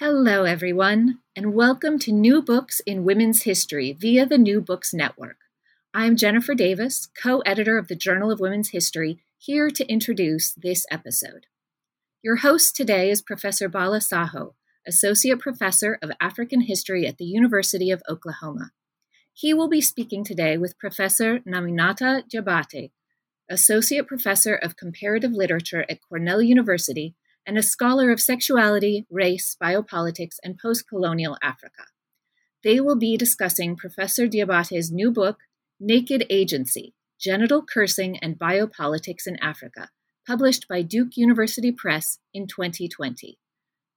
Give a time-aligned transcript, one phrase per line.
[0.00, 5.38] Hello, everyone, and welcome to New Books in Women's History via the New Books Network.
[5.92, 10.86] I'm Jennifer Davis, co editor of the Journal of Women's History, here to introduce this
[10.88, 11.46] episode.
[12.22, 14.54] Your host today is Professor Bala Saho,
[14.86, 18.70] Associate Professor of African History at the University of Oklahoma.
[19.32, 22.92] He will be speaking today with Professor Naminata Diabate,
[23.50, 27.16] Associate Professor of Comparative Literature at Cornell University
[27.48, 31.86] and a scholar of sexuality, race, biopolitics, and post colonial Africa.
[32.62, 35.38] They will be discussing Professor Diabate's new book,
[35.80, 39.88] Naked Agency Genital Cursing and Biopolitics in Africa,
[40.26, 43.38] published by Duke University Press in 2020.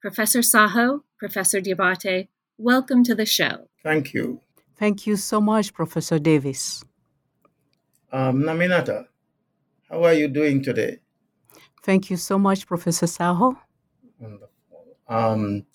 [0.02, 3.68] Professor Saho, Professor Diabate, welcome to the show.
[3.84, 4.40] Thank you.
[4.78, 6.86] Thank you so much, Professor Davis.
[8.14, 9.08] Um, Naminata,
[9.90, 11.00] how are you doing today?
[11.84, 13.58] Thank you so much, Professor Saho.
[14.20, 14.52] Wonderful.
[15.08, 15.66] Um,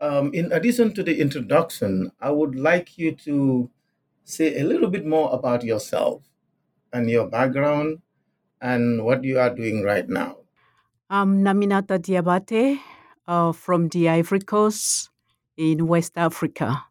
[0.00, 3.70] um, in addition to the introduction, I would like you to
[4.24, 6.22] say a little bit more about yourself
[6.92, 8.02] and your background
[8.60, 10.38] and what you are doing right now.
[11.08, 12.80] I'm Naminata Diabate
[13.28, 15.10] uh, from the Ivory Coast
[15.56, 16.84] in West Africa.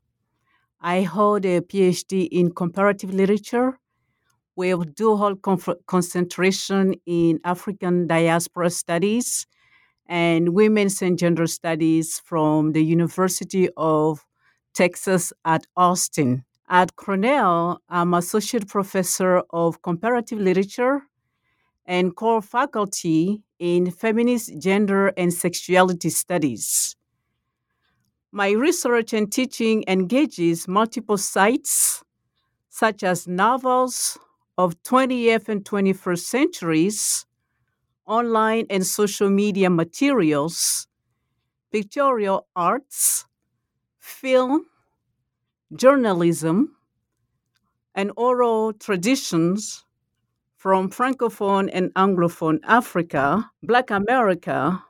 [0.79, 3.77] I hold a PhD in comparative literature
[4.55, 9.47] with dual conf- concentration in African diaspora studies
[10.07, 14.25] and women's and gender studies from the University of
[14.73, 16.43] Texas at Austin.
[16.69, 21.01] At Cornell, I'm associate professor of comparative literature
[21.85, 26.95] and core faculty in feminist gender and sexuality studies.
[28.31, 32.03] My research and teaching engages multiple sites,
[32.69, 34.17] such as novels
[34.61, 37.25] of 20th and 21st centuries,
[38.05, 40.87] online and social media materials,
[41.71, 43.25] pictorial arts,
[43.97, 44.67] film,
[45.75, 46.75] journalism,
[47.95, 49.83] and oral traditions
[50.57, 54.83] from Francophone and Anglophone Africa, Black America,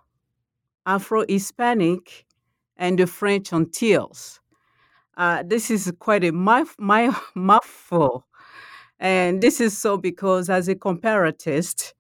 [0.86, 2.26] Afro Hispanic,
[2.76, 4.42] and the French Antilles.
[5.16, 6.76] Uh, this is quite a mouth,
[7.36, 8.26] mouthful.
[9.02, 11.96] And this is so because, as a comparatist,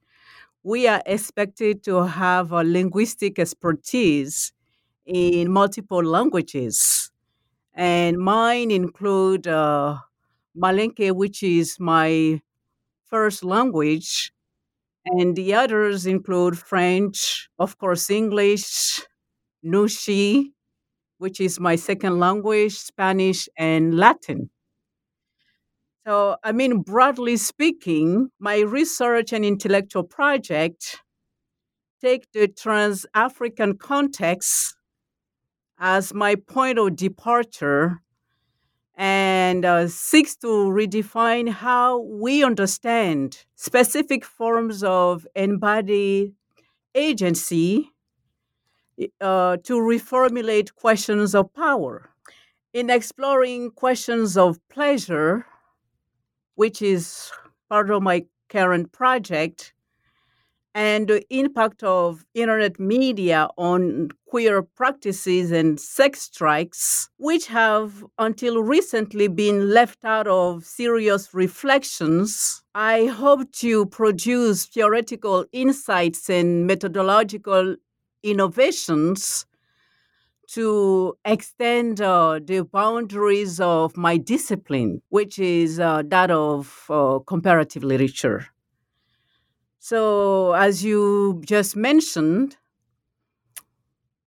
[0.63, 4.53] we are expected to have a linguistic expertise
[5.05, 7.11] in multiple languages.
[7.73, 9.97] And mine include uh,
[10.57, 12.41] Malinke, which is my
[13.05, 14.33] first language,
[15.05, 19.01] and the others include French, of course, English,
[19.65, 20.53] Nouchi,
[21.19, 24.50] which is my second language, Spanish, and Latin.
[26.05, 30.97] So, I mean, broadly speaking, my research and intellectual project
[32.01, 34.75] take the trans African context
[35.77, 38.01] as my point of departure
[38.95, 46.33] and uh, seeks to redefine how we understand specific forms of embodied
[46.95, 47.91] agency
[49.21, 52.09] uh, to reformulate questions of power.
[52.73, 55.45] In exploring questions of pleasure,
[56.61, 57.31] which is
[57.69, 59.73] part of my current project,
[60.75, 68.61] and the impact of internet media on queer practices and sex strikes, which have until
[68.61, 72.61] recently been left out of serious reflections.
[72.75, 77.75] I hope to produce theoretical insights and methodological
[78.21, 79.47] innovations
[80.53, 87.83] to extend uh, the boundaries of my discipline, which is uh, that of uh, comparative
[87.83, 88.47] literature.
[89.79, 92.57] So, as you just mentioned,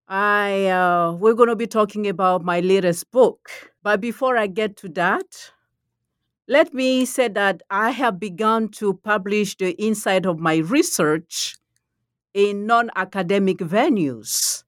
[0.08, 3.50] I uh, we're going to be talking about my latest book.
[3.82, 5.52] But before I get to that,
[6.48, 11.58] let me say that I have begun to publish the inside of my research
[12.34, 14.64] in non-academic venues,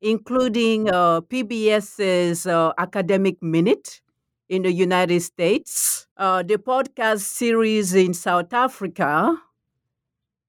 [0.00, 4.00] including uh, PBS's uh, Academic Minute
[4.48, 9.36] in the United States, uh, the podcast series in South Africa,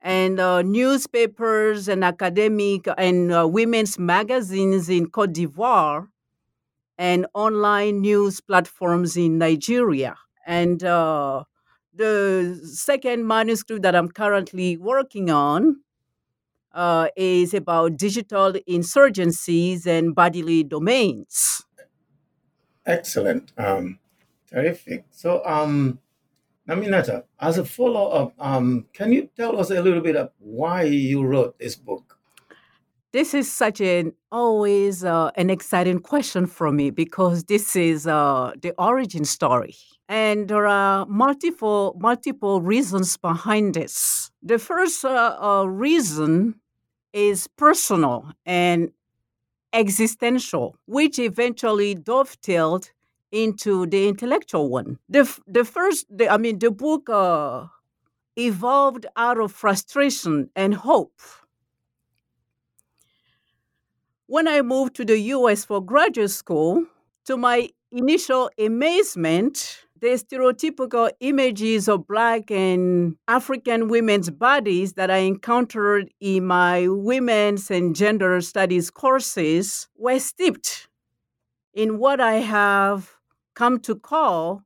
[0.02, 6.08] and uh, newspapers and academic and uh, women's magazines in Cote d'Ivoire,
[6.98, 10.16] and online news platforms in Nigeria.
[10.46, 11.44] And uh,
[11.94, 15.82] the second manuscript that I'm currently working on
[16.74, 21.66] uh, is about digital insurgencies and bodily domains.
[22.86, 23.52] Excellent.
[23.58, 24.00] Um,
[24.52, 25.06] terrific.
[25.12, 26.00] So, um,
[26.68, 30.84] Naminata, as a follow up, um, can you tell us a little bit of why
[30.84, 32.18] you wrote this book?
[33.12, 38.52] This is such an always uh, an exciting question for me because this is uh,
[38.62, 39.76] the origin story,
[40.10, 44.32] and there are multiple multiple reasons behind this.
[44.42, 46.56] The first uh, uh reason
[47.14, 48.92] is personal and
[49.72, 52.92] existential, which eventually dovetailed
[53.32, 54.98] into the intellectual one.
[55.08, 57.68] The the first, the, I mean, the book uh,
[58.36, 61.22] evolved out of frustration and hope.
[64.26, 65.66] When I moved to the U.S.
[65.66, 66.86] for graduate school,
[67.26, 75.18] to my initial amazement, the stereotypical images of Black and African women's bodies that I
[75.18, 80.88] encountered in my women's and gender studies courses were steeped
[81.74, 83.12] in what I have
[83.56, 84.64] come to call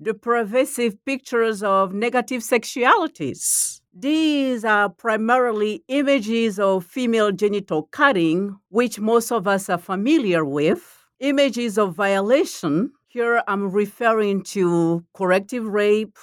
[0.00, 3.80] the pervasive pictures of negative sexualities.
[3.92, 11.04] These are primarily images of female genital cutting, which most of us are familiar with,
[11.20, 12.92] images of violation.
[13.12, 16.16] Here I'm referring to corrective rape,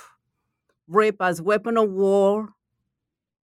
[0.88, 2.48] rape as weapon of war,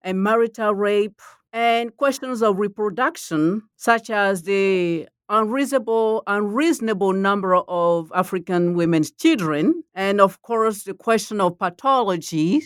[0.00, 1.20] and marital rape,
[1.52, 10.23] and questions of reproduction, such as the unreasonable unreasonable number of African women's children, and
[10.23, 12.62] of course the question of pathology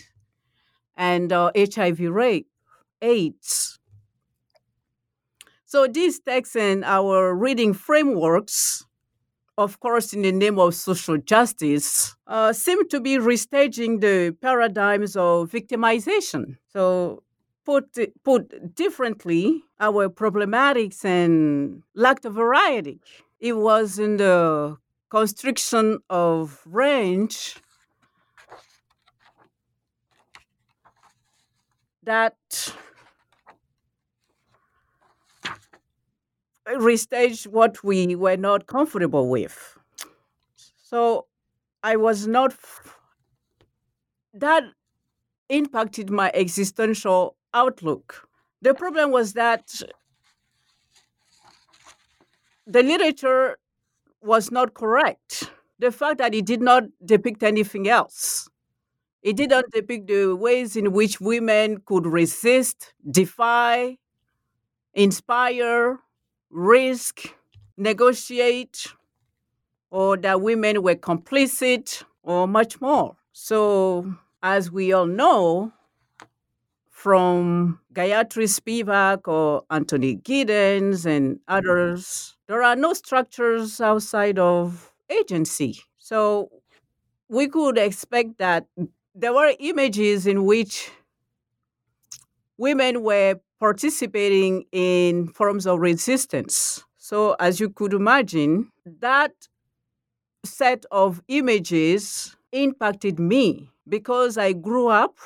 [0.96, 2.46] and uh, HIV rape,
[3.02, 3.80] AIDS.
[5.64, 8.84] So these texts and our reading frameworks,
[9.58, 15.16] of course, in the name of social justice, uh, seem to be restaging the paradigms
[15.16, 16.56] of victimization.
[16.68, 17.24] So
[17.66, 23.00] put put differently, our problematics and lack of variety.
[23.40, 24.76] It was in the
[25.10, 27.56] constriction of range
[32.04, 32.36] that
[36.76, 39.78] restaged what we were not comfortable with.
[40.76, 41.26] So
[41.82, 42.54] I was not,
[44.34, 44.64] that
[45.48, 48.28] impacted my existential outlook.
[48.60, 49.82] The problem was that
[52.66, 53.58] the literature
[54.20, 55.50] was not correct.
[55.78, 58.48] The fact that it did not depict anything else.
[59.22, 63.98] It didn't depict the ways in which women could resist, defy,
[64.94, 65.98] inspire,
[66.50, 67.34] risk,
[67.76, 68.86] negotiate,
[69.90, 73.16] or that women were complicit, or much more.
[73.32, 75.72] So, as we all know,
[76.90, 85.80] from Gayatri Spivak or Anthony Giddens and others, there are no structures outside of agency.
[85.98, 86.50] So
[87.28, 88.66] we could expect that
[89.14, 90.90] there were images in which
[92.56, 96.84] women were participating in forms of resistance.
[96.96, 99.32] So, as you could imagine, that
[100.44, 105.16] set of images impacted me because I grew up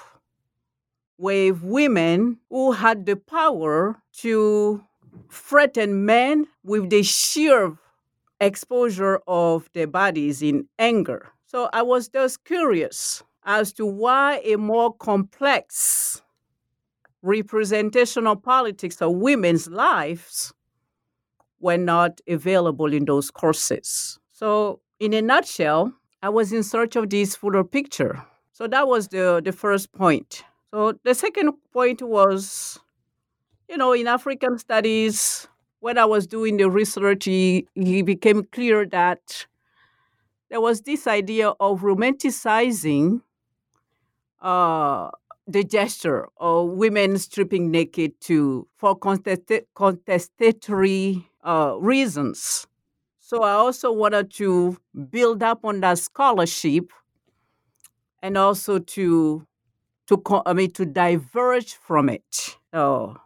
[1.18, 4.82] with women who had the power to
[5.30, 7.76] threaten men with the sheer
[8.40, 11.30] exposure of their bodies in anger.
[11.46, 16.22] So I was just curious as to why a more complex
[17.22, 20.52] representational politics of women's lives
[21.60, 24.18] were not available in those courses.
[24.32, 28.24] So, in a nutshell, I was in search of this fuller picture.
[28.52, 30.44] So that was the, the first point.
[30.70, 32.78] So the second point was,
[33.68, 35.48] you know, in African studies,
[35.80, 39.46] when I was doing the research, it, became clear that
[40.48, 43.22] there was this idea of romanticizing
[44.40, 45.10] uh,
[45.46, 52.66] the gesture of women stripping naked to for contest- contestatory uh, reasons.
[53.18, 54.76] So I also wanted to
[55.10, 56.92] build up on that scholarship
[58.22, 59.46] and also to
[60.08, 62.56] to I mean to diverge from it.
[62.72, 63.16] So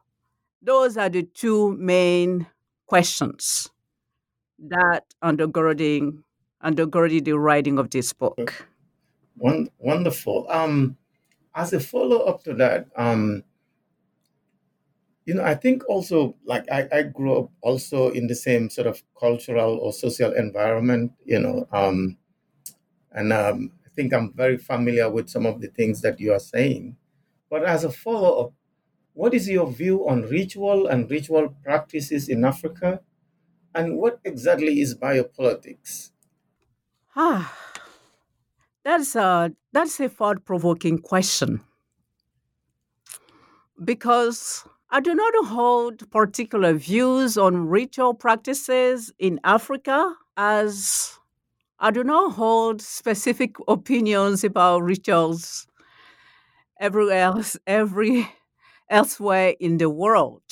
[0.63, 2.47] those are the two main
[2.87, 3.71] questions
[4.59, 6.23] that undergirding
[6.65, 8.69] undergirding the writing of this book.
[9.79, 10.47] Wonderful.
[10.51, 10.97] Um,
[11.57, 13.45] as a follow up to that, um,
[15.25, 18.87] you know, I think also like I, I grew up also in the same sort
[18.87, 22.17] of cultural or social environment, you know, um,
[23.13, 26.41] and um, I think I'm very familiar with some of the things that you are
[26.41, 26.97] saying.
[27.51, 28.55] But as a follow up,
[29.15, 33.03] what is your view on ritual and ritual practices in Africa?
[33.75, 36.13] And what exactly is biopolitics?
[37.17, 37.53] Ah,
[38.87, 41.61] that's a that's a thought provoking question
[43.85, 51.19] because I do not hold particular views on ritual practices in Africa as
[51.79, 55.67] I do not hold specific opinions about rituals
[56.81, 58.29] everywhere else, every
[58.91, 60.43] elsewhere in the world.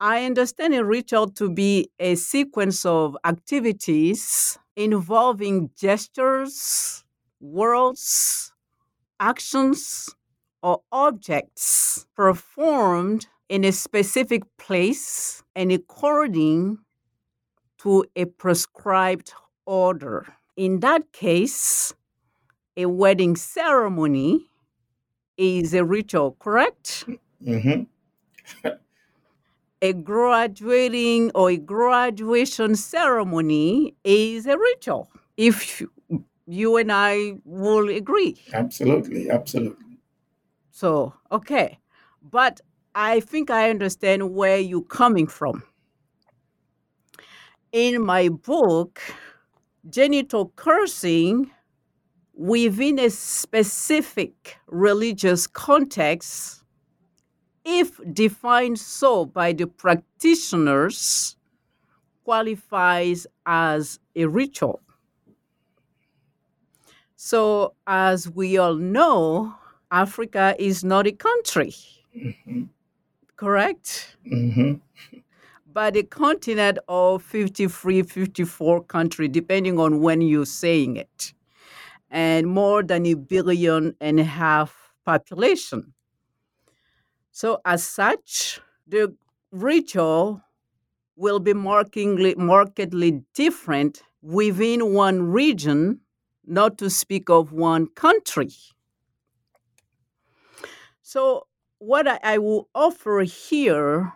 [0.00, 7.04] I understand a ritual to be a sequence of activities involving gestures,
[7.52, 8.52] words,
[9.20, 10.14] actions,
[10.62, 16.78] or objects performed in a specific place and according
[17.78, 19.32] to a prescribed
[19.64, 20.26] order.
[20.56, 21.94] In that case,
[22.76, 24.48] a wedding ceremony
[25.36, 27.04] is a ritual, correct?
[27.44, 28.68] Mm-hmm.
[29.82, 35.10] a graduating or a graduation ceremony is a ritual.
[35.36, 35.82] If
[36.46, 38.36] you and I will agree.
[38.52, 39.98] Absolutely, absolutely.
[40.70, 41.78] So, okay.
[42.22, 42.60] But
[42.94, 45.62] I think I understand where you're coming from.
[47.72, 49.00] In my book,
[49.88, 51.50] genital cursing
[52.34, 56.62] within a specific religious context
[57.64, 61.36] if defined so by the practitioners,
[62.24, 64.80] qualifies as a ritual.
[67.16, 69.54] So, as we all know,
[69.90, 71.74] Africa is not a country,
[72.16, 72.64] Mm-hmm.
[73.36, 74.16] correct?
[74.26, 74.74] Mm-hmm.
[75.72, 81.34] But a continent of 53, 54 countries, depending on when you're saying it,
[82.10, 85.92] and more than a billion and a half population.
[87.32, 89.14] So, as such, the
[89.52, 90.42] ritual
[91.16, 96.00] will be markedly, markedly different within one region,
[96.46, 98.50] not to speak of one country.
[101.02, 101.46] So,
[101.78, 104.12] what I, I will offer here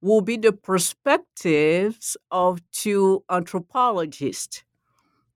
[0.00, 4.64] will be the perspectives of two anthropologists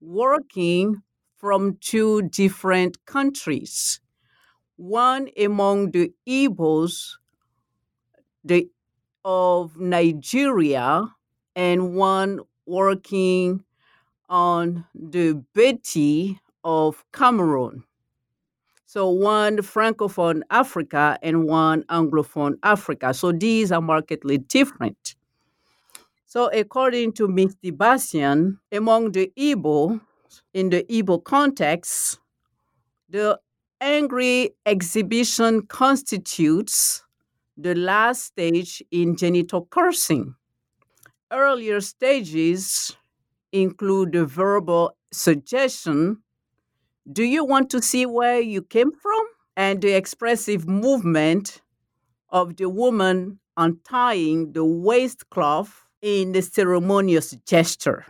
[0.01, 1.03] working
[1.37, 4.01] from two different countries
[4.77, 7.17] one among the Igbos
[8.43, 8.69] the,
[9.25, 11.15] of Nigeria
[11.55, 13.65] and one working
[14.29, 17.85] on the Beti of Cameroon.
[18.87, 23.13] So one Francophone Africa and one Anglophone Africa.
[23.13, 25.17] So these are markedly different.
[26.27, 30.01] So according to Misty Bastian, among the Igbo,
[30.53, 32.19] in the Igbo context,
[33.09, 33.39] the
[33.81, 37.03] angry exhibition constitutes
[37.57, 40.35] the last stage in genital cursing.
[41.31, 42.97] Earlier stages
[43.55, 46.19] include the verbal suggestion
[47.11, 49.25] Do you want to see where you came from?
[49.57, 51.63] and the expressive movement
[52.31, 58.05] of the woman untying the waistcloth in the ceremonious gesture.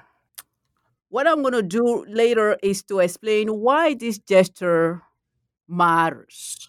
[1.11, 5.03] What I'm going to do later is to explain why this gesture
[5.69, 6.69] matters.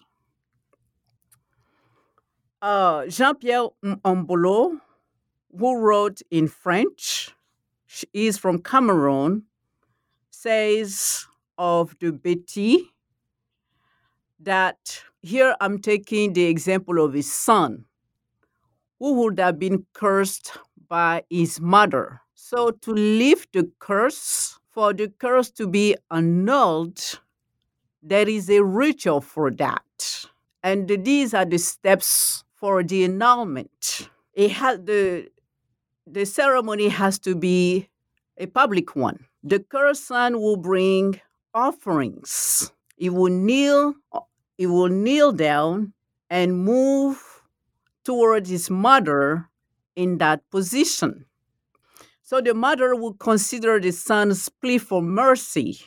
[2.60, 3.68] Uh, Jean Pierre
[4.04, 4.80] Ombolo,
[5.56, 7.30] who wrote in French,
[8.12, 9.44] is from Cameroon,
[10.30, 11.26] says
[11.58, 12.88] of Beti
[14.40, 17.84] that here I'm taking the example of his son,
[18.98, 20.52] who would have been cursed
[20.88, 22.20] by his mother.
[22.34, 27.00] So, to lift the curse, for the curse to be annulled,
[28.02, 30.26] there is a ritual for that.
[30.62, 34.08] And these are the steps for the annulment.
[34.34, 35.28] It has the
[36.06, 37.88] the ceremony has to be
[38.38, 39.26] a public one.
[39.42, 41.20] The son will bring
[41.52, 42.72] offerings.
[42.96, 43.94] He will kneel
[44.56, 45.92] he will kneel down
[46.30, 47.42] and move
[48.04, 49.48] toward his mother
[49.94, 51.26] in that position.
[52.22, 55.80] So the mother will consider the son's plea for mercy,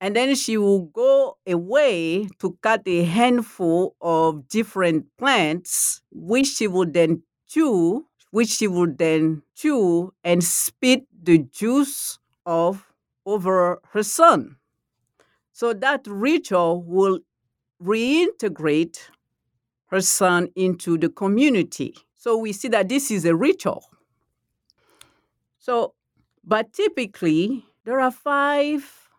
[0.00, 6.66] and then she will go away to cut a handful of different plants, which she
[6.66, 12.84] will then chew, which she would then chew and spit the juice of
[13.24, 14.56] over her son.
[15.52, 17.20] So that ritual will
[17.80, 18.98] reintegrate
[19.86, 21.94] her son into the community.
[22.16, 23.84] So we see that this is a ritual.
[25.60, 25.94] So,
[26.42, 29.10] but typically, there are five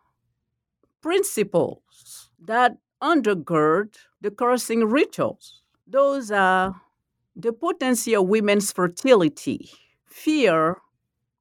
[1.00, 5.62] principles that undergird the cursing rituals.
[5.86, 6.82] Those are
[7.36, 9.70] the potency of women's fertility,
[10.06, 10.78] fear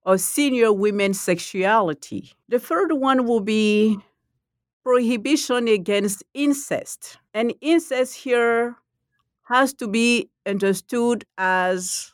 [0.03, 2.33] of senior women's sexuality.
[2.49, 3.97] The third one will be
[4.83, 7.17] prohibition against incest.
[7.33, 8.75] And incest here
[9.43, 12.11] has to be understood as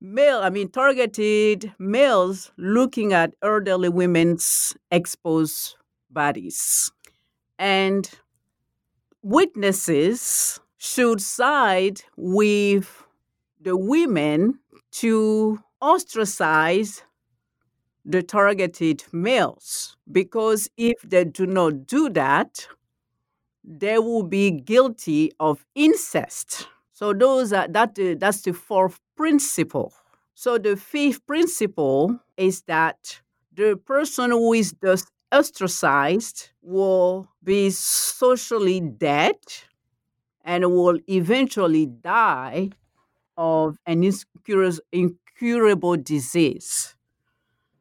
[0.00, 5.76] male, I mean, targeted males looking at elderly women's exposed
[6.10, 6.92] bodies.
[7.58, 8.08] And
[9.22, 13.04] witnesses should side with
[13.60, 14.58] the women
[14.90, 17.04] to ostracize
[18.04, 22.66] the targeted males because if they do not do that,
[23.62, 26.66] they will be guilty of incest.
[26.90, 29.94] So those are that uh, that's the fourth principle.
[30.34, 33.20] So the fifth principle is that
[33.54, 39.36] the person who is thus ostracized will be socially dead
[40.44, 42.70] and will eventually die
[43.36, 44.10] of an
[44.92, 46.94] incurable disease.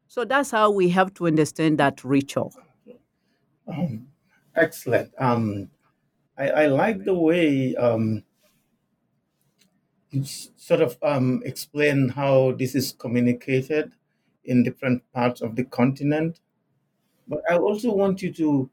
[0.08, 2.54] So that's how we have to understand that ritual.
[3.68, 4.08] Um,
[4.56, 5.14] excellent.
[5.18, 5.70] Um,
[6.38, 8.24] I, I, like the way um,
[10.10, 13.94] you sort of um, explain how this is communicated
[14.44, 16.40] in different parts of the continent.
[17.28, 18.70] But I also want you to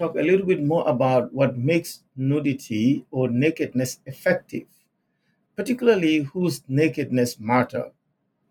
[0.00, 4.66] talk a little bit more about what makes nudity or nakedness effective,
[5.54, 7.92] particularly whose nakedness matter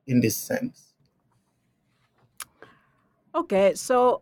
[0.06, 0.94] in this sense.
[3.34, 4.22] Okay, so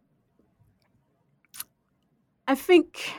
[2.48, 3.12] I think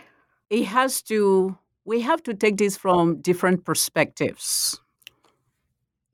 [0.48, 4.80] it has to, we have to take this from different perspectives.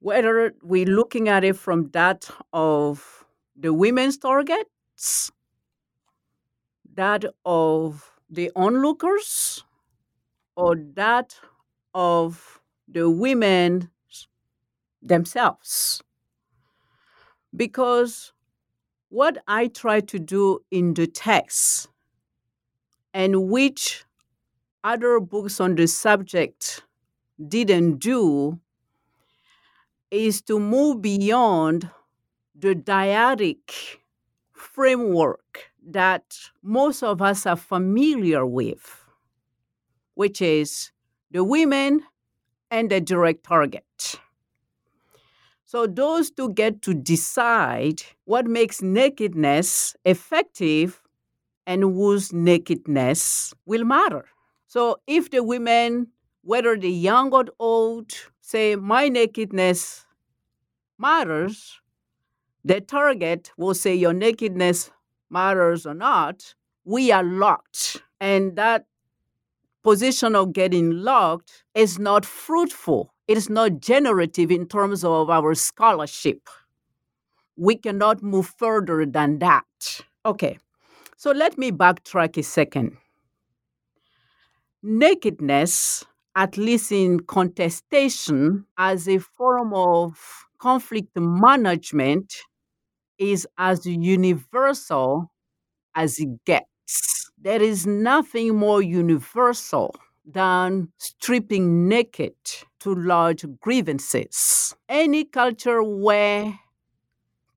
[0.01, 3.25] Whether we're looking at it from that of
[3.57, 5.31] the women's targets,
[6.95, 9.65] that of the onlookers,
[10.57, 11.37] or that
[11.95, 13.91] of the women
[15.03, 16.03] themselves.
[17.55, 18.33] Because
[19.09, 21.89] what I try to do in the text
[23.13, 24.05] and which
[24.83, 26.83] other books on the subject
[27.49, 28.61] didn't do
[30.11, 31.91] is to move beyond
[32.55, 33.99] the dyadic
[34.53, 39.05] framework that most of us are familiar with,
[40.15, 40.91] which is
[41.31, 42.03] the women
[42.71, 44.19] and the direct target.
[45.65, 51.03] So those two get to decide what makes nakedness effective
[51.67, 54.27] and whose nakedness will matter.
[54.67, 56.09] So if the women,
[56.43, 60.05] whether the young or old, say my nakedness
[60.99, 61.81] matters,
[62.65, 64.91] the target will say your nakedness
[65.35, 68.03] matters or not, we are locked.
[68.21, 68.87] And that
[69.83, 75.55] position of getting locked is not fruitful it is not generative in terms of our
[75.55, 76.49] scholarship.
[77.57, 79.65] We cannot move further than that.
[80.27, 80.59] Okay,
[81.17, 82.97] so let me backtrack a second.
[84.83, 86.05] Nakedness,
[86.37, 90.19] at least in contestation, as a form of
[90.59, 92.35] conflict management,
[93.19, 95.31] is as universal
[95.95, 97.31] as it gets.
[97.39, 99.95] There is nothing more universal
[100.27, 102.35] than stripping naked
[102.81, 104.75] to large grievances.
[104.89, 106.59] Any culture where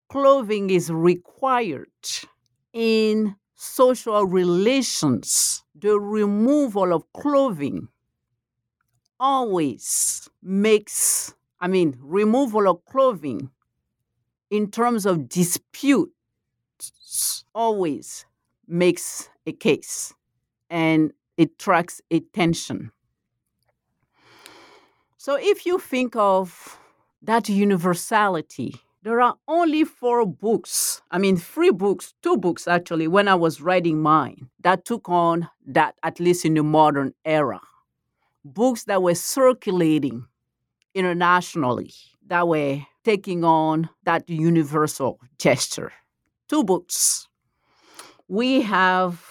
[0.09, 1.87] clothing is required
[2.73, 7.87] in social relations, the removal of clothing
[9.19, 13.51] always makes, I mean, removal of clothing
[14.49, 16.11] in terms of dispute
[17.53, 18.25] always
[18.67, 20.13] makes a case.
[20.69, 22.91] And it tracks attention.
[25.17, 26.79] So if you think of
[27.21, 33.27] that universality, there are only four books, I mean, three books, two books actually, when
[33.27, 37.61] I was writing mine, that took on that, at least in the modern era.
[38.43, 40.25] books that were circulating
[40.93, 41.93] internationally
[42.25, 45.93] that were taking on that universal gesture.
[46.49, 47.29] Two books.
[48.27, 49.23] We have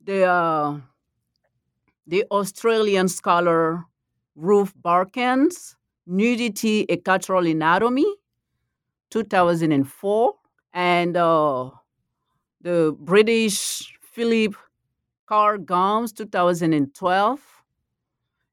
[0.00, 0.78] the uh,
[2.06, 3.82] the Australian scholar
[4.36, 5.74] Ruth Barcan's
[6.06, 8.06] Nudity, a Cultural Anatomy,
[9.10, 10.34] 2004,
[10.72, 11.70] and uh,
[12.60, 14.54] the British Philip
[15.26, 17.40] Carr Gomm, 2012,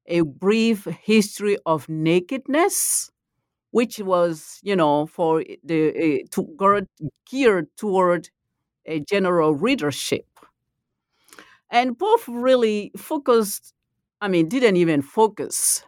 [0.07, 3.11] A Brief History of Nakedness,
[3.71, 6.87] which was, you know, for the uh, to,
[7.29, 8.29] geared toward
[8.85, 10.25] a general readership.
[11.69, 13.73] And both really focused,
[14.19, 15.83] I mean, didn't even focus.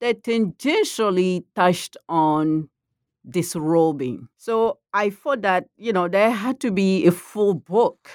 [0.00, 2.68] They tangentially touched on
[3.28, 4.28] disrobing.
[4.36, 8.10] So I thought that, you know, there had to be a full book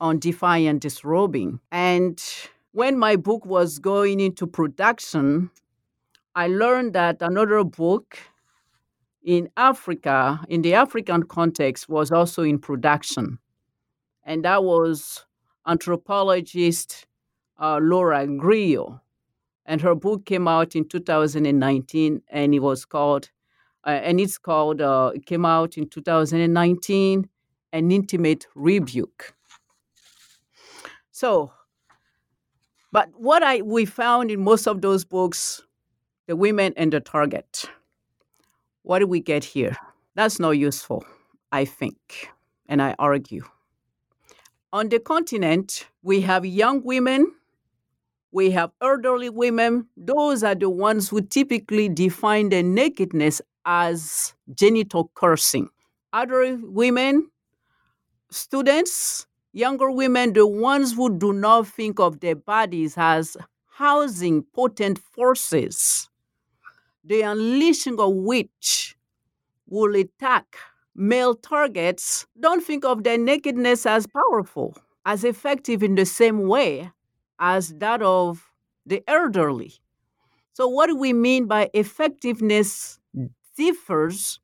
[0.00, 1.60] on defiant disrobing.
[1.72, 2.22] And
[2.72, 5.50] when my book was going into production,
[6.34, 8.18] I learned that another book
[9.22, 13.38] in Africa, in the African context, was also in production.
[14.24, 15.24] And that was
[15.66, 17.06] anthropologist
[17.58, 19.00] uh, Laura Grillo.
[19.66, 23.30] And her book came out in 2019, and it was called,
[23.86, 27.28] uh, and it's called, uh, it came out in 2019,
[27.72, 29.34] An Intimate Rebuke.
[31.10, 31.52] So,
[32.92, 35.62] but what I we found in most of those books,
[36.26, 37.64] the women and the target.
[38.82, 39.76] What do we get here?
[40.14, 41.04] That's not useful,
[41.52, 42.28] I think,
[42.68, 43.44] and I argue.
[44.72, 47.32] On the continent, we have young women,
[48.32, 49.86] we have elderly women.
[49.96, 55.68] Those are the ones who typically define their nakedness as genital cursing.
[56.12, 57.30] Other women,
[58.30, 64.98] students, younger women, the ones who do not think of their bodies as housing potent
[64.98, 66.08] forces,
[67.04, 68.96] the unleashing of which
[69.66, 70.56] will attack
[70.94, 76.90] male targets, don't think of their nakedness as powerful, as effective in the same way
[77.38, 78.50] as that of
[78.86, 79.74] the elderly.
[80.52, 82.98] So, what do we mean by effectiveness
[83.56, 84.38] differs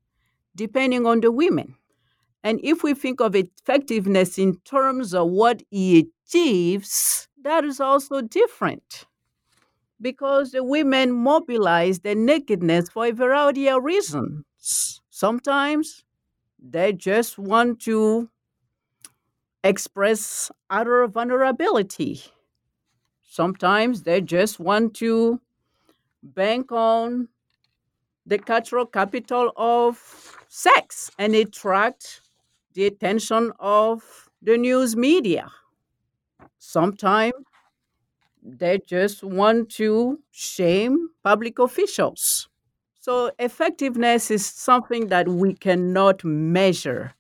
[0.56, 1.76] depending on the women?
[2.42, 8.22] And if we think of effectiveness in terms of what he achieves, that is also
[8.22, 9.06] different.
[10.00, 14.44] Because the women mobilize their nakedness for a variety of reasons.
[15.10, 16.04] Sometimes
[16.58, 18.30] they just want to
[19.64, 22.22] express utter vulnerability.
[23.22, 25.40] Sometimes they just want to
[26.22, 27.28] bank on
[28.26, 32.22] the cultural capital of sex and attract
[32.74, 35.50] the attention of the news media.
[36.58, 37.34] Sometimes
[38.42, 42.48] they just want to shame public officials.
[43.00, 47.14] So, effectiveness is something that we cannot measure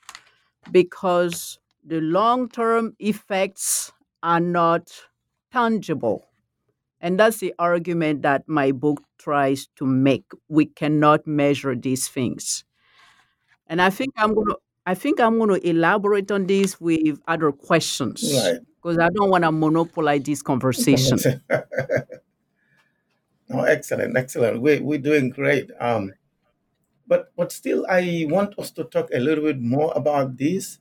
[0.72, 4.90] because the long term effects are not
[5.52, 6.26] tangible.
[7.00, 10.24] And that's the argument that my book tries to make.
[10.48, 12.64] We cannot measure these things.
[13.66, 17.20] And I think I'm going to I think I'm going to elaborate on this with
[17.28, 18.32] other questions.
[18.34, 18.60] Right.
[18.82, 21.18] Because I don't want to monopolize this conversation.
[23.50, 24.62] oh, excellent, excellent.
[24.62, 25.70] We, we're doing great.
[25.78, 26.14] Um,
[27.06, 30.78] but but still, I want us to talk a little bit more about this,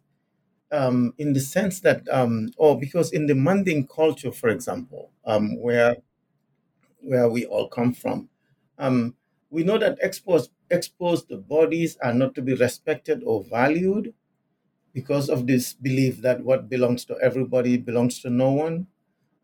[0.72, 5.60] um, in the sense that, um, or because in the Manding culture, for example, um,
[5.60, 5.98] where
[7.02, 8.30] where we all come from,
[8.78, 9.16] um,
[9.50, 14.14] we know that exposed exposed bodies are not to be respected or valued
[15.00, 18.88] because of this belief that what belongs to everybody belongs to no one.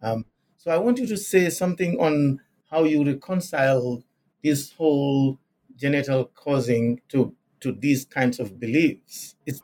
[0.01, 0.25] Um,
[0.57, 2.41] so I want you to say something on
[2.71, 4.03] how you reconcile
[4.43, 5.39] this whole
[5.83, 7.19] genital cursing to
[7.61, 9.35] to these kinds of beliefs.
[9.45, 9.61] It's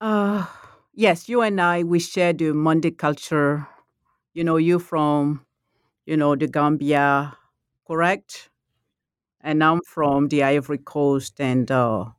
[0.00, 0.46] Uh,
[0.94, 3.68] yes, you and I, we share the Mande culture.
[4.34, 5.46] You know, you from,
[6.06, 7.36] you know, the Gambia,
[7.86, 8.50] correct?
[9.40, 12.12] And I'm from the Ivory Coast, and uh,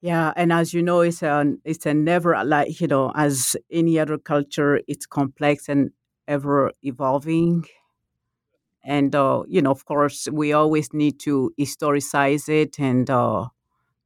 [0.00, 3.98] yeah, and as you know, it's a it's a never like you know as any
[3.98, 5.90] other culture, it's complex and
[6.26, 7.64] ever evolving.
[8.84, 13.48] And uh, you know, of course, we always need to historicize it, and uh,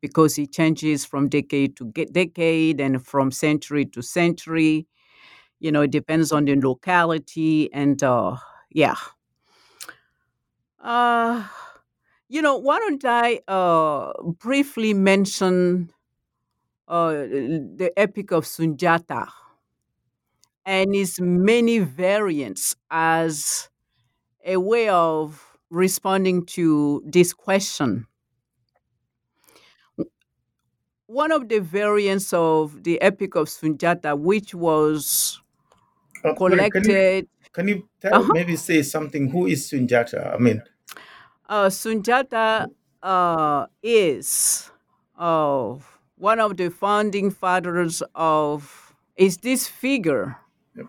[0.02, 4.86] because it changes from decade to decade and from century to century.
[5.60, 8.36] You know, it depends on the locality, and uh,
[8.70, 8.96] yeah.
[10.78, 11.42] Uh,
[12.34, 15.92] you know, why don't I uh, briefly mention
[16.88, 19.28] uh, the Epic of Sunjata?
[20.66, 23.68] and its many variants as
[24.44, 28.06] a way of responding to this question.
[31.06, 35.40] One of the variants of the Epic of Sunjata, which was
[36.24, 38.32] Uh, can you collected, can you tell uh-huh.
[38.32, 39.28] maybe say something?
[39.28, 40.34] Who is Sunjata?
[40.34, 40.62] I mean,
[41.48, 42.68] uh, Sunjata
[43.02, 44.70] uh, is
[45.18, 45.74] uh,
[46.16, 50.36] one of the founding fathers of, is this figure
[50.76, 50.86] Yep.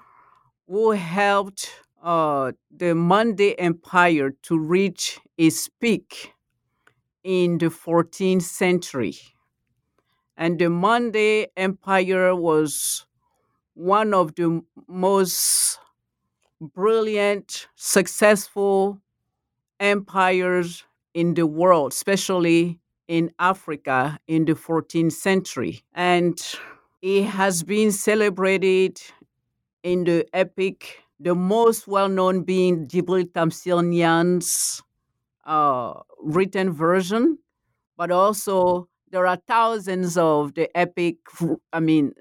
[0.67, 1.69] who helped
[2.03, 6.33] uh, the Mande Empire to reach its peak
[7.23, 9.15] in the 14th century.
[10.37, 13.05] And the Mande Empire was
[13.75, 15.79] one of the most
[16.61, 19.01] brilliant, successful
[19.79, 20.83] empires
[21.13, 25.83] in the world, especially in Africa in the 14th century.
[25.93, 26.39] And
[27.01, 28.99] it has been celebrated
[29.83, 34.81] in the epic, the most well known being Djibril Tamsir Niane's
[35.45, 37.38] uh, written version,
[37.97, 41.17] but also there are thousands of the epic,
[41.71, 42.13] I mean,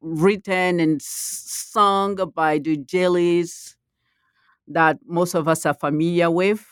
[0.00, 3.76] written and sung by the Jelis
[4.68, 6.64] that most of us are familiar with.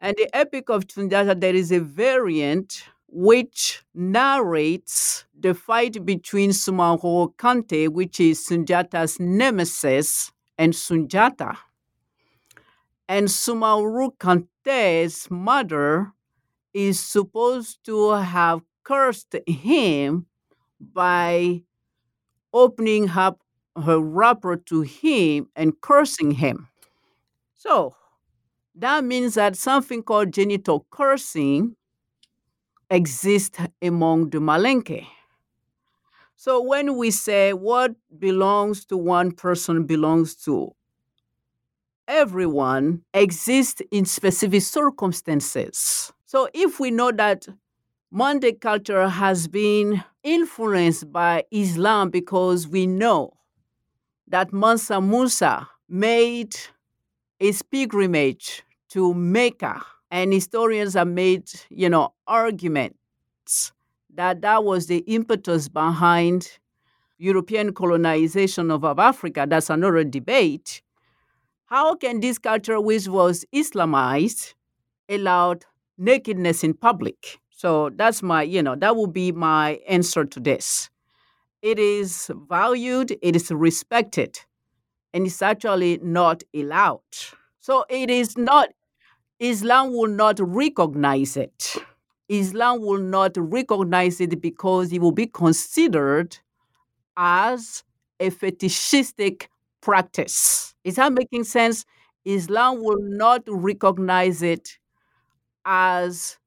[0.00, 7.34] And the Epic of Sunjata, there is a variant which narrates the fight between Sumaoro
[7.36, 11.56] Kante, which is Sunjata's nemesis, and Sunjata.
[13.08, 16.12] And Sumaoro Kante's mother
[16.72, 20.26] is supposed to have cursed him
[20.80, 21.62] by
[22.54, 23.40] opening up
[23.84, 26.68] her wrapper to him and cursing him.
[27.56, 27.94] So
[28.74, 31.76] that means that something called genital cursing
[32.90, 35.06] exists among the Malinke.
[36.36, 40.74] So when we say what belongs to one person belongs to
[42.08, 46.12] everyone, exists in specific circumstances.
[46.26, 47.46] So if we know that
[48.10, 53.34] Mande culture has been influenced by Islam because we know
[54.26, 56.56] that Mansa Musa made
[57.40, 63.72] his pilgrimage to Mecca, and historians have made, you know, arguments
[64.14, 66.58] that that was the impetus behind
[67.18, 69.46] European colonization of, of Africa.
[69.48, 70.82] That's another debate.
[71.66, 74.54] How can this culture, which was Islamized,
[75.08, 75.64] allowed
[75.96, 77.38] nakedness in public?
[77.50, 80.90] So that's my, you know, that would be my answer to this.
[81.62, 84.40] It is valued, it is respected,
[85.12, 87.00] and it's actually not allowed.
[87.60, 88.70] So it is not,
[89.38, 91.76] Islam will not recognize it.
[92.28, 96.38] Islam will not recognize it because it will be considered
[97.16, 97.84] as
[98.20, 100.74] a fetishistic practice.
[100.84, 101.84] Is that making sense?
[102.24, 104.78] Islam will not recognize it
[105.64, 106.38] as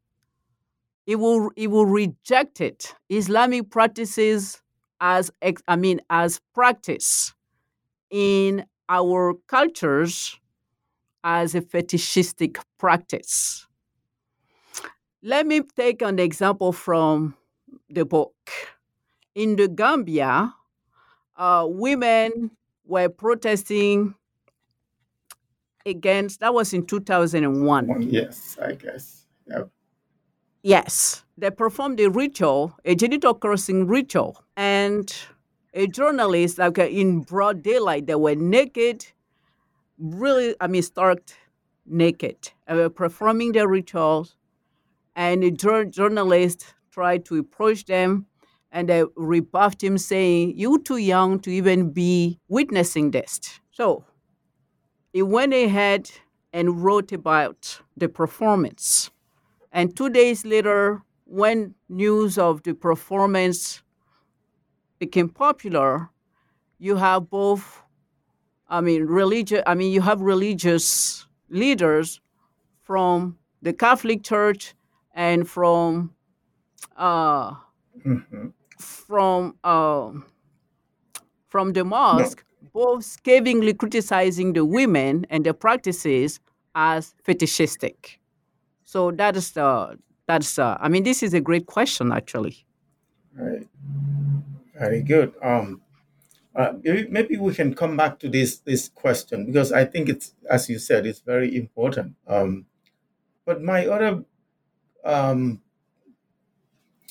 [1.05, 2.95] it will it will reject it.
[3.09, 4.61] Islamic practices
[4.99, 5.31] as
[5.67, 7.33] I mean as practice
[8.13, 10.39] in our cultures
[11.23, 13.65] as a fetishistic practice.
[15.23, 17.35] Let me take an example from
[17.89, 18.35] the book.
[19.33, 20.53] In the Gambia,
[21.35, 22.51] uh, women
[22.85, 24.13] were protesting
[25.83, 28.01] against, that was in 2001.
[28.03, 29.25] yes, I guess.
[29.47, 29.63] Yeah.
[30.61, 35.11] Yes, they performed a ritual, a genital cursing ritual, and
[35.73, 39.05] a journalist, like uh, in broad daylight, they were naked,
[39.97, 41.21] really, I mean, stark
[41.85, 44.35] naked, were performing their rituals.
[45.15, 48.25] And a jour- journalist tried to approach them,
[48.71, 53.39] and they rebuffed him, saying, You're too young to even be witnessing this."
[53.71, 54.05] So
[55.11, 56.09] he went ahead
[56.51, 59.11] and wrote about the performance.
[59.71, 63.82] And two days later, when news of the performance
[65.05, 66.09] became popular,
[66.79, 67.63] you have both,
[68.69, 72.21] I mean, religious, I mean, you have religious leaders
[72.81, 74.75] from the Catholic Church
[75.13, 76.13] and from,
[76.97, 77.55] uh,
[78.03, 78.47] hmm
[78.79, 80.11] from, uh,
[81.47, 86.39] from the mosque, both scathingly criticizing the women and their practices
[86.75, 88.19] as fetishistic.
[88.83, 92.65] So that is the that's uh, I mean this is a great question actually.
[93.35, 93.67] Right.
[94.79, 95.33] Very good.
[95.41, 95.81] Um,
[96.55, 100.69] uh, maybe, we can come back to this this question because I think it's, as
[100.69, 102.15] you said, it's very important.
[102.27, 102.65] Um,
[103.45, 104.25] but my other,
[105.05, 105.61] um,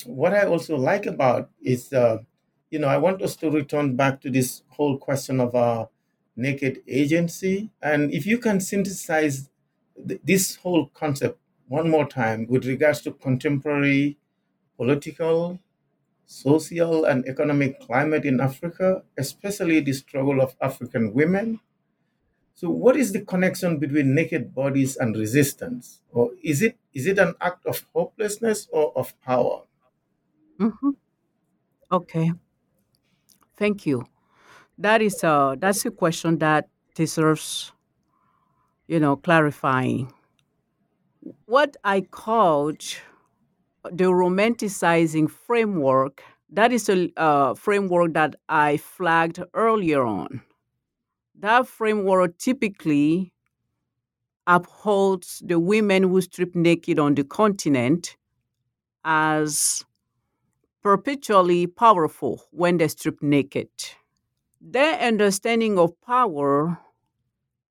[0.05, 2.19] what I also like about is uh,
[2.71, 5.89] you know, I want us to return back to this whole question of our
[6.35, 7.71] naked agency.
[7.81, 9.49] And if you can synthesize
[10.07, 14.17] th- this whole concept one more time with regards to contemporary
[14.77, 15.59] political,
[16.25, 21.59] social, and economic climate in Africa, especially the struggle of African women.
[22.55, 26.01] So, what is the connection between naked bodies and resistance?
[26.11, 29.63] Or is it is it an act of hopelessness or of power?
[30.59, 30.93] hmm
[31.91, 32.31] Okay,
[33.57, 34.05] thank you.
[34.77, 37.73] That is a that's a question that deserves,
[38.87, 40.13] you know, clarifying.
[41.45, 42.83] What I called
[43.91, 50.41] the romanticizing framework, that is a uh, framework that I flagged earlier on.
[51.39, 53.33] That framework typically
[54.47, 58.17] upholds the women who strip naked on the continent
[59.03, 59.85] as
[60.81, 63.69] perpetually powerful when they strip naked.
[64.61, 66.79] Their understanding of power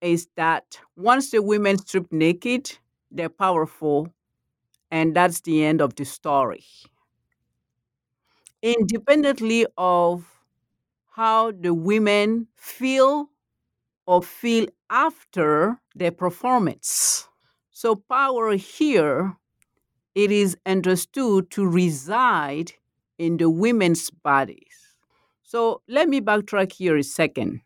[0.01, 2.79] is that once the women strip naked,
[3.11, 4.13] they're powerful,
[4.93, 6.65] and that's the end of the story.
[8.63, 10.41] Independently of
[11.13, 13.31] how the women feel
[14.07, 17.29] or feel after their performance.
[17.71, 19.37] So, power here,
[20.15, 22.73] it is understood to reside
[23.19, 24.97] in the women's bodies.
[25.45, 27.63] So, let me backtrack here a second.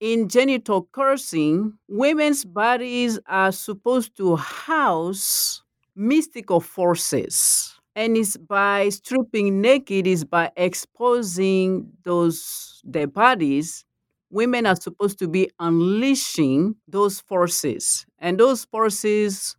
[0.00, 5.62] In genital cursing, women's bodies are supposed to house
[5.96, 7.74] mystical forces.
[7.96, 13.84] And it's by stripping naked, is by exposing those their bodies
[14.30, 19.56] women are supposed to be unleashing those forces, and those forces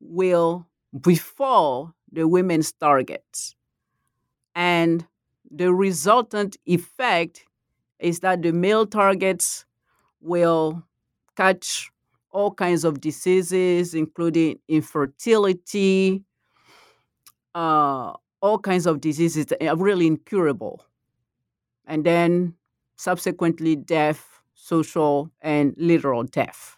[0.00, 0.66] will
[1.00, 3.54] befall the women's targets.
[4.54, 5.06] And
[5.50, 7.44] the resultant effect
[8.00, 9.64] is that the male targets
[10.20, 10.84] will
[11.36, 11.91] catch
[12.32, 16.24] all kinds of diseases, including infertility,
[17.54, 20.84] uh, all kinds of diseases that are really incurable.
[21.86, 22.54] And then
[22.96, 26.76] subsequently death, social, and literal death.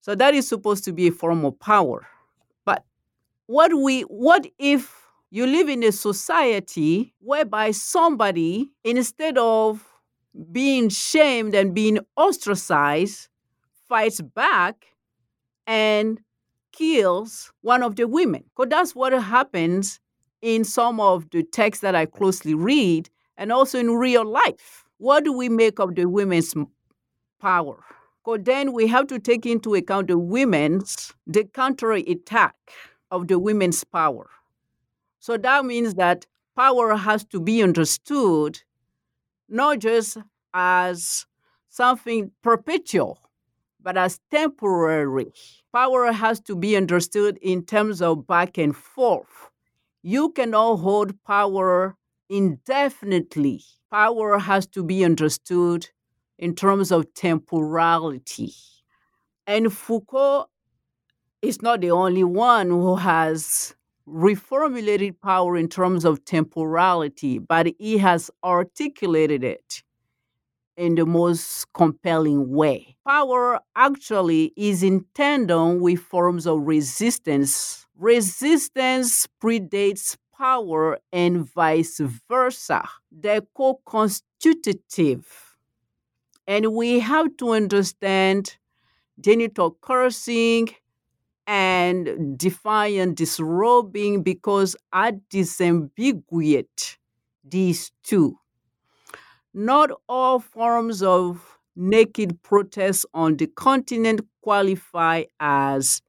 [0.00, 2.06] So that is supposed to be a form of power.
[2.64, 2.84] But
[3.46, 4.94] what we what if
[5.30, 9.84] you live in a society whereby somebody, instead of
[10.50, 13.28] being shamed and being ostracized,
[13.88, 14.86] fights back
[15.66, 16.20] and
[16.72, 18.44] kills one of the women?
[18.56, 20.00] Because that's what happens
[20.42, 24.84] in some of the texts that I closely read and also in real life.
[24.98, 26.54] What do we make of the women's
[27.40, 27.84] power?
[28.24, 32.54] Because then we have to take into account the women's, the counter attack
[33.10, 34.28] of the women's power.
[35.18, 38.60] So that means that power has to be understood
[39.48, 40.18] not just
[40.52, 41.26] as
[41.68, 43.18] something perpetual,
[43.82, 45.32] but as temporary.
[45.72, 49.50] Power has to be understood in terms of back and forth.
[50.02, 51.96] You cannot hold power
[52.28, 53.62] indefinitely.
[53.90, 55.88] Power has to be understood
[56.38, 58.54] in terms of temporality.
[59.46, 60.46] And Foucault
[61.42, 63.74] is not the only one who has
[64.06, 69.82] reformulated power in terms of temporality, but he has articulated it
[70.78, 72.96] in the most compelling way.
[73.06, 77.86] Power actually is in tandem with forms of resistance.
[77.98, 82.88] Resistance predates power and vice versa.
[83.12, 85.26] They're co constitutive.
[86.46, 88.56] And we have to understand
[89.20, 90.68] genital cursing
[91.46, 96.98] and defiant disrobing because I disambiguate
[97.44, 98.38] these two.
[99.54, 106.02] Not all forms of naked protest on the continent qualify as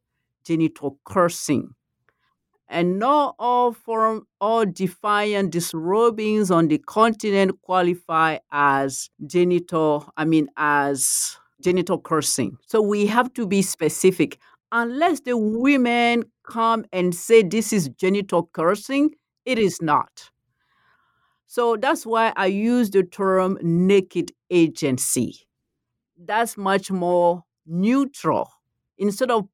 [0.44, 1.76] genital cursing.
[2.68, 10.50] And not all form all defiant disrobings on the continent qualify as genital, I mean
[10.58, 12.58] as genital cursing.
[12.68, 14.38] So we have to be specific.
[14.72, 20.30] Unless the women come and say this is genital cursing, it is not.
[21.50, 25.48] So that's why I use the term naked agency.
[26.18, 28.52] That's much more neutral.
[28.98, 29.48] Instead of,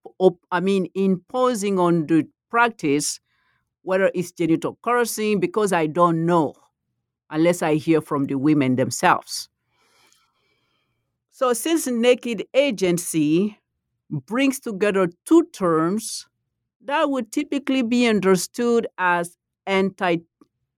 [0.52, 3.20] I mean, imposing on the practice
[3.84, 6.56] whether it's genital cursing, because I don't know
[7.30, 9.50] unless I hear from the women themselves.
[11.32, 13.60] So, since naked agency
[14.10, 16.28] brings together two terms
[16.82, 19.38] that would typically be understood as
[19.68, 20.20] anti-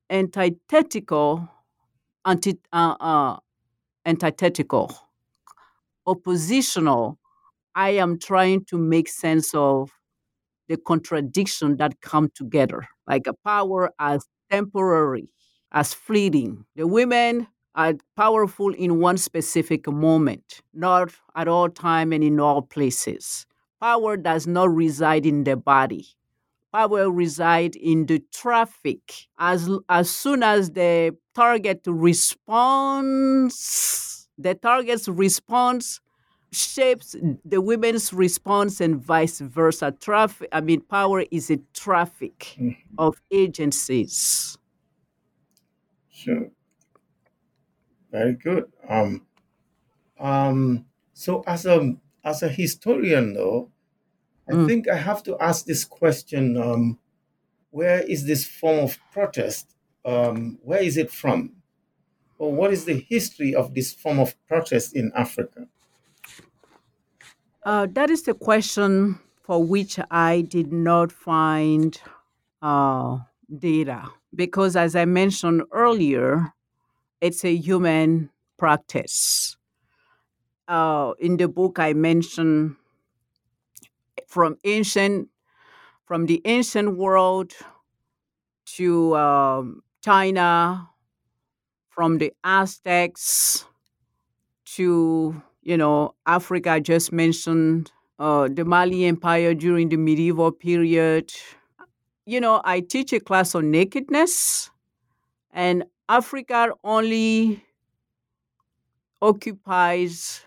[0.09, 1.47] antithetical
[2.25, 3.37] anti, uh, uh,
[4.05, 4.95] antithetical,
[6.05, 7.17] oppositional.
[7.75, 9.91] I am trying to make sense of
[10.67, 15.31] the contradiction that come together, like a power as temporary,
[15.71, 16.65] as fleeting.
[16.75, 22.61] The women are powerful in one specific moment, not at all time and in all
[22.63, 23.45] places.
[23.79, 26.16] Power does not reside in the body.
[26.73, 29.27] Power reside in the traffic.
[29.39, 33.57] As as soon as the target responds,
[34.37, 35.99] the target's response
[36.51, 37.15] shapes
[37.45, 39.91] the women's response and vice versa.
[39.99, 42.97] Traffic, I mean, power is a traffic Mhm.
[42.97, 44.57] of agencies.
[46.09, 46.51] Sure.
[48.11, 48.71] Very good.
[48.87, 49.27] Um,
[50.19, 53.71] um, so as a as a historian, though,
[54.49, 54.67] I Mm.
[54.67, 56.99] think I have to ask this question: um,
[57.71, 59.75] Where is this form of protest?
[60.05, 61.61] Um, where is it from,
[62.39, 65.67] or what is the history of this form of protest in Africa?
[67.63, 71.99] Uh, that is the question for which I did not find
[72.61, 73.19] uh,
[73.57, 76.53] data because, as I mentioned earlier,
[77.21, 79.57] it's a human practice.
[80.67, 82.75] Uh, in the book, I mentioned
[84.37, 85.29] from ancient,
[86.05, 87.53] from the ancient world
[88.65, 90.89] to um, China,
[91.89, 93.65] from the Aztecs
[94.65, 96.71] to you know Africa.
[96.71, 101.31] I just mentioned uh, the Mali Empire during the medieval period.
[102.25, 104.71] You know, I teach a class on nakedness,
[105.51, 107.63] and Africa only
[109.21, 110.41] occupies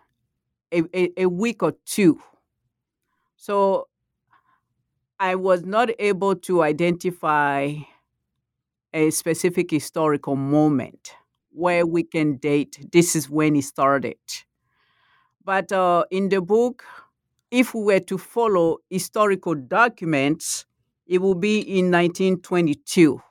[0.73, 2.23] a, a, a week or two.
[3.41, 3.89] So
[5.21, 7.75] I was not able to identify
[8.93, 11.13] a specific historical moment
[11.51, 14.19] where we can date this is when it started.
[15.45, 16.85] But uh, in the book,
[17.51, 20.67] if we were to follow historical documents,
[21.07, 23.23] it will be in 1922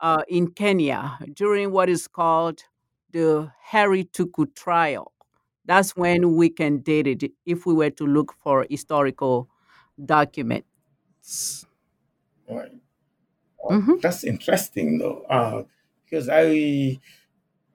[0.00, 2.60] uh, in Kenya during what is called
[3.12, 5.12] the Harry Thuku trial.
[5.66, 9.48] That's when we can date it if we were to look for historical
[10.04, 10.66] documents.
[12.48, 12.72] Right.
[13.70, 14.00] Mhm.
[14.02, 15.64] That's interesting, though, uh,
[16.04, 16.98] because I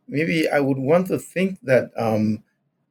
[0.08, 2.44] maybe I would want to think that um,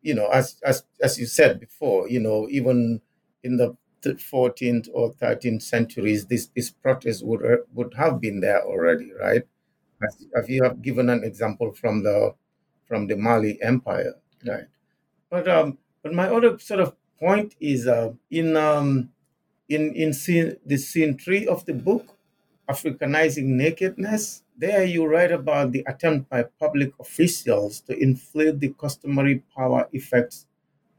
[0.03, 3.03] you know, as as as you said before, you know, even
[3.45, 3.77] in the
[4.21, 9.43] 14th or 13th centuries, this this protest would uh, would have been there already, right?
[10.07, 12.35] As, as you have given an example from the
[12.87, 14.15] from the Mali Empire,
[14.47, 14.67] right?
[15.31, 19.13] But um, but my other sort of point is uh, in um,
[19.69, 22.17] in in scene, the scene three of the book,
[22.69, 24.43] Africanizing nakedness.
[24.57, 30.47] There you write about the attempt by public officials to inflate the customary power effects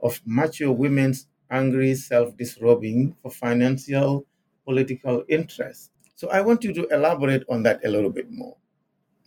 [0.01, 4.25] of mature women's angry self-disrobing for financial
[4.65, 5.91] political interests.
[6.15, 8.57] So I want you to elaborate on that a little bit more,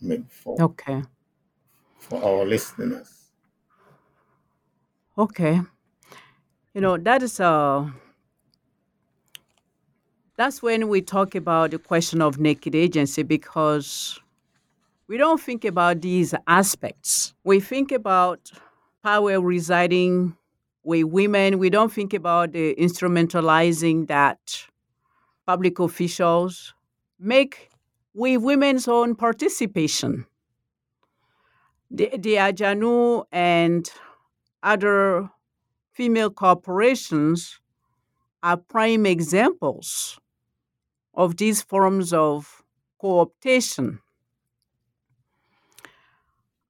[0.01, 1.01] mean, for, Okay.
[1.97, 3.24] for our listeners.
[5.17, 5.61] Okay.
[6.73, 7.89] You know, that is uh
[10.37, 14.19] that's when we talk about the question of naked agency because
[15.07, 17.33] we don't think about these aspects.
[17.43, 18.51] We think about
[19.03, 20.37] power residing
[20.83, 21.59] with women.
[21.59, 24.39] We don't think about the instrumentalizing that
[25.47, 26.73] public officials
[27.19, 27.69] make
[28.13, 30.25] with women's own participation.
[31.91, 33.89] The, the Ajanu and
[34.65, 35.29] other
[35.93, 37.61] female corporations
[38.43, 40.19] are prime examples
[41.13, 42.63] of these forms of
[43.01, 43.99] cooptation.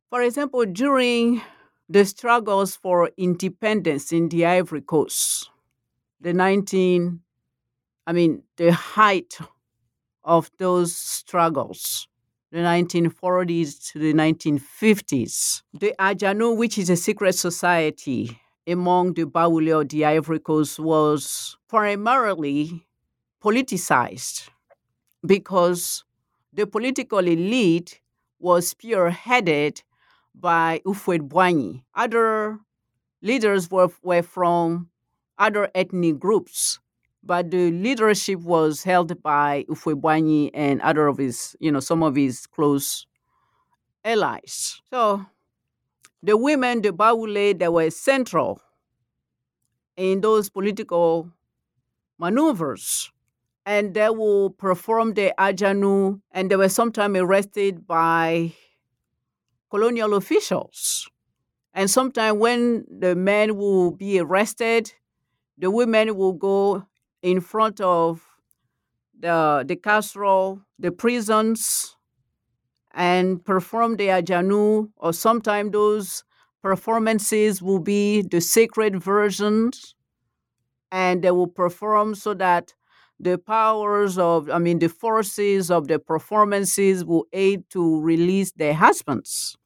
[0.09, 1.41] For example, during
[1.89, 5.49] the struggles for independence in the Ivory Coast,
[6.21, 7.21] the 19,
[8.07, 9.37] I mean, the height
[10.23, 12.07] of those struggles,
[12.55, 19.81] the 1940s to the 1950s, the Ajanu, which is a secret society among the Baule
[19.81, 22.87] of the Ivory Coast, was primarily
[23.43, 24.47] politicized
[25.25, 26.05] because
[26.53, 27.99] the political elite
[28.39, 29.81] was spearheaded
[30.33, 31.83] by Houphouët-Boigny.
[31.93, 32.59] Other
[33.21, 34.91] leaders were, were from
[35.37, 36.79] other ethnic groups,
[37.25, 42.15] but the leadership was held by Houphouët-Boigny and other of his, you know, some of
[42.15, 43.07] his close
[44.03, 44.81] allies.
[44.91, 45.25] So
[46.21, 48.61] the women, the Baule, they were central
[49.97, 51.31] in those political
[52.19, 53.11] maneuvers
[53.65, 58.53] and they will perform the ajanu and they were sometimes arrested by
[59.71, 61.09] colonial officials.
[61.73, 64.93] And sometimes when the men will be arrested,
[65.57, 66.85] the women will go
[67.25, 68.21] in front of
[69.19, 71.95] the, the castle, the prisons,
[72.93, 76.23] and perform the ajanu, or sometimes those
[76.61, 79.95] performances will be the sacred versions,
[80.91, 82.75] and they will perform so that
[83.19, 88.75] the powers of, I mean, the forces of the performances will aid to release their
[88.75, 89.57] husbands.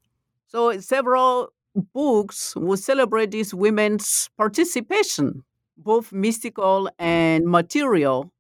[0.47, 1.49] So several
[1.93, 5.43] books will celebrate these women's participation,
[5.83, 8.31] both mystical and material,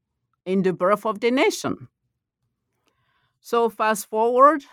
[0.45, 1.87] in the birth of the nation.
[3.39, 4.63] So fast forward,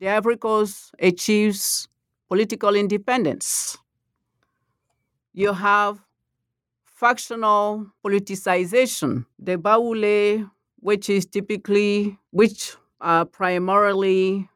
[0.00, 1.88] the Ivory Coast achieves
[2.28, 3.78] political independence.
[5.32, 6.00] You have
[6.84, 9.26] factional politicization.
[9.38, 10.50] The Baoulé,
[10.80, 14.48] which is typically, which are primarily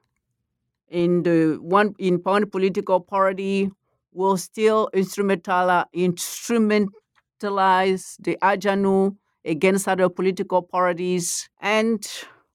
[0.88, 3.70] in the one in one political party,
[4.12, 5.84] will still instrumental,
[7.40, 12.06] instrumentalize the Ajanu against other political parties, and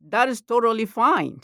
[0.10, 1.40] that is totally fine.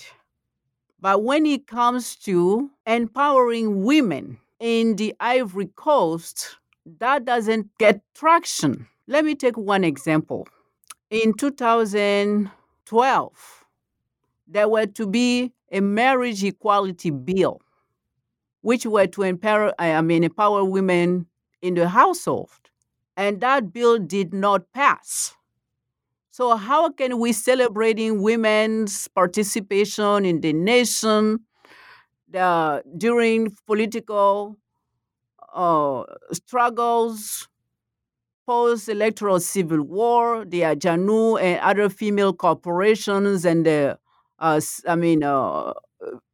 [1.00, 6.58] But when it comes to empowering women in the Ivory Coast,
[7.00, 8.88] that doesn't get traction.
[9.08, 10.48] Let me take one example.
[11.12, 13.66] In 2012,
[14.48, 17.62] there were to be a marriage equality bill,
[18.62, 21.28] which were to empower, I mean, empower women
[21.62, 22.50] in the household.
[23.18, 25.34] And that bill did not pass.
[26.32, 31.39] So, how can we celebrating women's participation in the nation
[32.30, 34.57] the, during political
[35.53, 36.03] uh,
[36.34, 37.47] struggles,
[38.45, 43.97] post electoral civil war, the Ajanu and other female corporations and the,
[44.39, 45.74] uh, I mean, uh,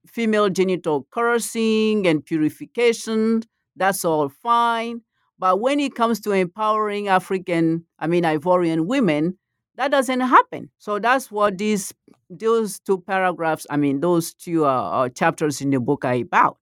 [0.08, 3.44] female genital cursing and purification,
[3.76, 5.02] that's all fine.
[5.42, 9.40] But when it comes to empowering African, I mean, Ivorian women,
[9.78, 10.72] that doesn't happen.
[10.80, 11.94] So that's what these
[12.30, 16.60] those two paragraphs, I mean, those two uh, chapters in the book are about.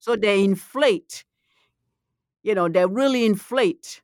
[0.00, 1.26] So they inflate
[2.42, 4.02] you know, they really inflate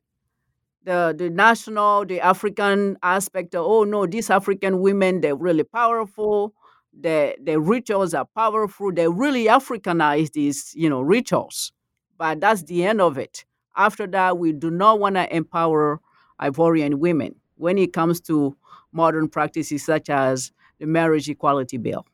[0.83, 6.53] the the national, the African aspect of, oh no, these African women, they're really powerful.
[6.99, 8.91] The the rituals are powerful.
[8.93, 11.71] They really Africanize these, you know, rituals.
[12.17, 13.45] But that's the end of it.
[13.77, 16.01] After that, we do not want to empower
[16.41, 18.57] Ivorian women when it comes to
[18.91, 22.05] modern practices such as the marriage equality bill.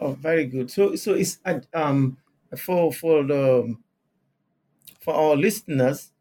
[0.00, 0.70] Oh, very good.
[0.70, 1.38] So, so it's
[1.72, 2.18] um
[2.56, 3.76] for for the
[5.00, 6.12] for our listeners,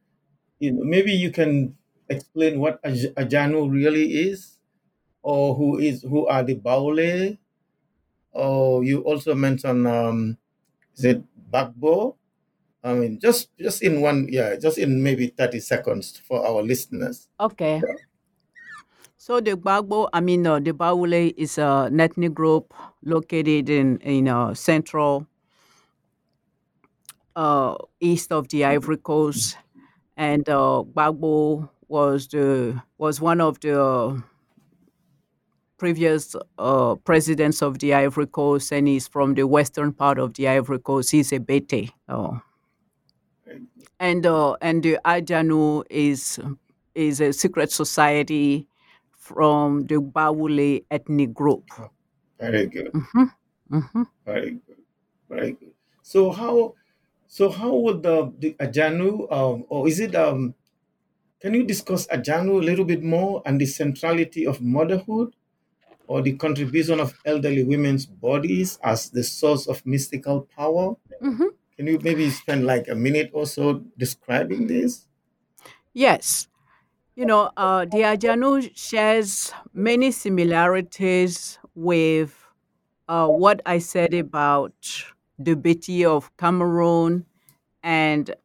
[0.59, 1.77] you know, maybe you can
[2.09, 4.59] explain what Ajanu really is,
[5.23, 7.37] or who is who are the Baule,
[8.31, 10.37] or you also mentioned um,
[10.97, 12.17] is it Bagbo?
[12.84, 17.29] I mean, just just in one, yeah, just in maybe thirty seconds for our listeners.
[17.39, 17.81] Okay.
[19.15, 22.73] So the Gbagbo, I mean, uh, the Baule is a ethnic group
[23.03, 25.27] located in in uh, central
[27.38, 29.57] uh, east of the Ivory Coast,
[30.17, 34.21] and uh, Gbagbo was the was one of the
[35.77, 40.49] previous uh, presidents of the Ivory Coast, and he's from the western part of the
[40.49, 41.11] Ivory Coast.
[41.11, 41.91] He's a Bete.
[42.09, 42.41] Oh.
[43.99, 46.39] And uh, and the Ajanu is
[46.95, 48.68] is a secret society
[49.12, 51.70] from the Baule ethnic group.
[52.39, 52.91] Very good.
[52.93, 53.76] Mm-hmm.
[53.78, 54.04] Mm-hmm.
[54.26, 54.82] Very good.
[55.30, 55.74] Very good.
[56.01, 56.76] So how
[57.28, 60.54] so how would the, the Ajanu, um, or is it, um,
[61.41, 65.36] can you discuss Ajanu a little bit more and the centrality of motherhood
[66.08, 70.95] or the contribution of elderly women's bodies as the source of mystical power?
[71.22, 71.47] Mm-hmm.
[71.78, 75.07] Can you maybe spend like a minute or so describing this?
[75.93, 76.47] Yes.
[77.15, 82.45] You know, uh, Ajanu shares many similarities with
[83.07, 84.74] uh, what I said about
[85.39, 87.26] the Beti of Cameroon,
[87.84, 88.36] and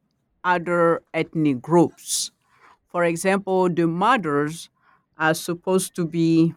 [0.45, 2.33] other ethnic groups.
[2.89, 4.71] For example, the mothers
[5.19, 6.55] are supposed to be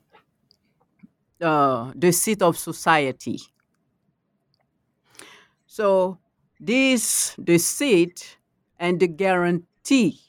[1.41, 3.39] uh, the seat of society.
[5.65, 6.19] So,
[6.61, 8.37] this, the seat
[8.79, 10.21] and the guarantee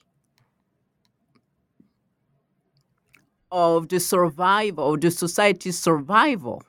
[3.53, 6.63] of the survival, of the society's survival.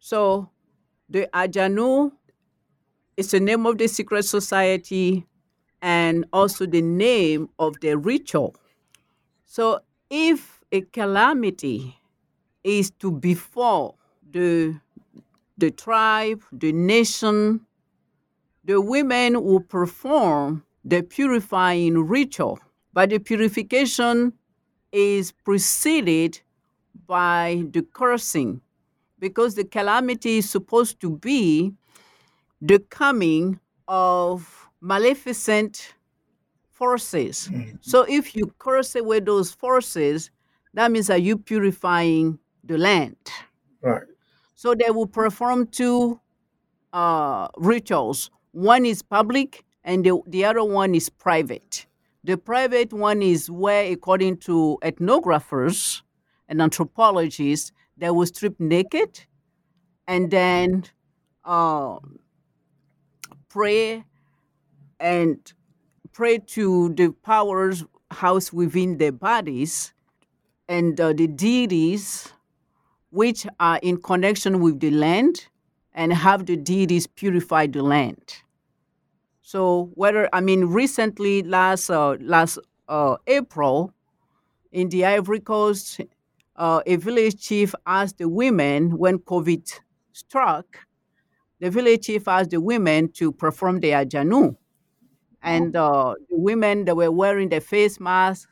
[0.00, 0.50] So,
[1.08, 2.12] the Ajanu
[3.16, 5.26] is the name of the secret society
[5.82, 8.56] and also the name of the ritual.
[9.46, 9.80] So
[10.10, 11.98] if a calamity
[12.64, 13.98] is to befall
[14.30, 14.80] the
[15.58, 17.66] the tribe, the nation,
[18.64, 22.58] the women will perform the purifying ritual.
[22.92, 24.32] But the purification
[24.92, 26.40] is preceded
[27.06, 28.60] by the cursing
[29.18, 31.72] because the calamity is supposed to be
[32.60, 35.94] the coming of maleficent
[36.70, 37.48] forces.
[37.52, 37.78] Mm.
[37.80, 40.30] So if you curse away those forces,
[40.74, 43.16] that means that you purifying the land.
[43.82, 44.02] Right.
[44.54, 46.20] So they will perform two
[46.92, 48.30] uh, rituals.
[48.52, 51.86] One is public, and the, the other one is private.
[52.24, 56.02] The private one is where, according to ethnographers
[56.48, 59.24] and anthropologists, they will strip naked
[60.06, 60.84] and then
[61.44, 61.98] uh,
[63.48, 64.04] pray
[64.98, 65.52] and
[66.12, 69.92] pray to the powers housed within their bodies
[70.68, 72.32] and uh, the deities
[73.10, 75.46] which are in connection with the land
[75.92, 78.34] and have the deities purify the land.
[79.42, 83.92] So whether I mean recently last uh, last uh, April
[84.72, 86.00] in the Ivory Coast,
[86.56, 89.80] uh, a village chief asked the women when COVID
[90.12, 90.86] struck,
[91.58, 94.56] the village chief asked the women to perform their janu,
[95.42, 98.46] and uh, the women they were wearing the face masks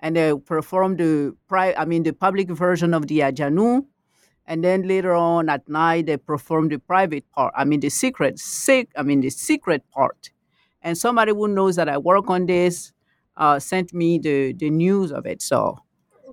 [0.00, 3.86] and they performed the pri- I mean the public version of the ajanu,
[4.52, 7.54] and then later on at night they perform the private part.
[7.56, 8.90] I mean the secret, sick.
[8.94, 10.28] I mean the secret part.
[10.82, 12.92] And somebody who knows that I work on this
[13.38, 15.40] uh, sent me the the news of it.
[15.40, 15.78] So,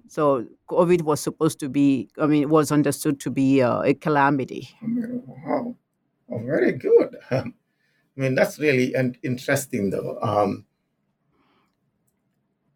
[0.09, 2.09] so COVID was supposed to be.
[2.19, 4.67] I mean, it was understood to be uh, a calamity.
[4.83, 5.75] I mean, wow.
[6.29, 7.15] Oh, very good.
[7.31, 7.43] I
[8.17, 10.19] mean, that's really an interesting, though.
[10.21, 10.65] Um,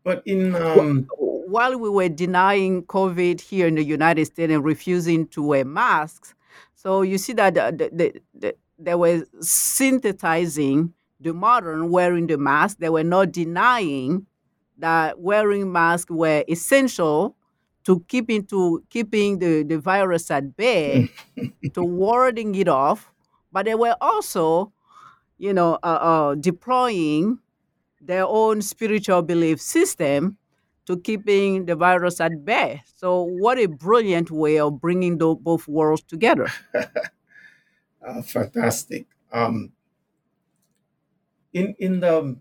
[0.05, 1.07] but in um,
[1.53, 6.33] while we were denying COVID here in the United States and refusing to wear masks,
[6.73, 12.79] so you see that the, the, the, they were synthesizing the modern wearing the mask.
[12.79, 14.25] They were not denying
[14.79, 17.35] that wearing masks were essential
[17.83, 21.11] to keeping to keeping the, the virus at bay,
[21.75, 23.11] to warding it off.
[23.51, 24.73] But they were also,
[25.37, 27.37] you know, uh, uh, deploying
[28.01, 30.39] their own spiritual belief system
[30.85, 32.81] to keeping the virus at bay.
[32.95, 36.47] So, what a brilliant way of bringing tho- both worlds together.
[38.05, 39.07] uh, fantastic.
[39.31, 39.73] Um,
[41.53, 42.37] in in the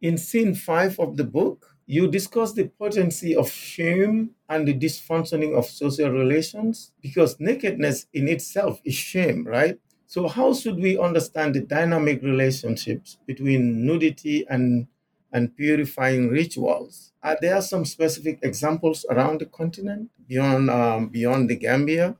[0.00, 5.56] in scene five of the book, you discuss the potency of shame and the dysfunctioning
[5.56, 9.78] of social relations because nakedness in itself is shame, right?
[10.06, 14.88] So, how should we understand the dynamic relationships between nudity and
[15.32, 17.12] and purifying rituals?
[17.22, 22.16] Are there some specific examples around the continent beyond um, beyond the Gambia?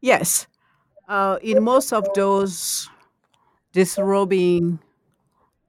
[0.00, 0.46] Yes,
[1.08, 2.90] uh, in most of those
[3.72, 4.80] disrobing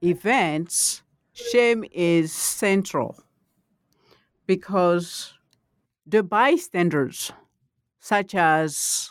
[0.02, 3.16] events, shame is central
[4.46, 5.34] because
[6.06, 7.32] the bystanders,
[8.00, 9.10] such as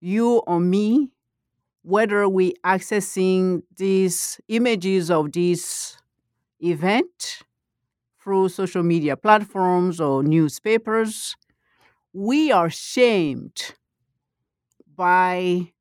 [0.00, 1.10] you or me,
[1.88, 5.96] whether we accessing these images of this
[6.60, 7.38] event
[8.22, 11.34] through social media platforms or newspapers,
[12.12, 13.74] we are shamed
[14.94, 15.72] by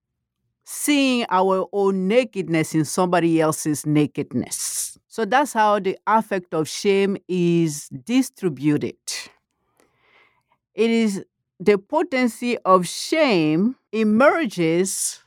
[0.63, 4.97] seeing our own nakedness in somebody else's nakedness.
[5.09, 8.95] So that's how the affect of shame is distributed.
[10.73, 11.25] It is
[11.59, 15.21] the potency of shame emerges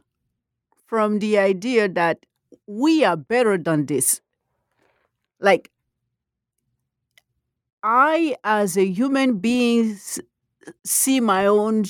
[0.91, 2.27] from the idea that
[2.67, 4.21] we are better than this.
[5.39, 5.71] Like,
[7.85, 9.97] I, as a human being,
[10.85, 11.85] see my own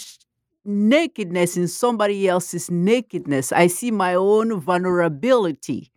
[0.64, 3.52] nakedness in somebody else's nakedness.
[3.52, 5.90] I see my own vulnerability,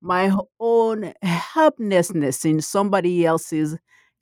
[0.00, 3.76] my own helplessness in somebody else's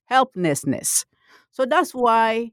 [0.06, 1.06] helplessness.
[1.52, 2.52] So that's why,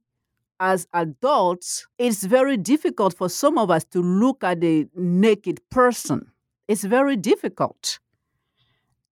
[0.60, 6.32] as adults, it's very difficult for some of us to look at a naked person.
[6.68, 8.00] It's very difficult.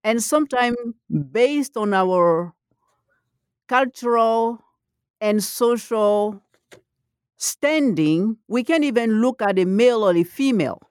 [0.04, 0.78] And sometimes,
[1.32, 2.54] based on our
[3.68, 4.62] cultural
[5.22, 6.41] and social
[7.38, 10.82] standing, we can't even look at a male or a female.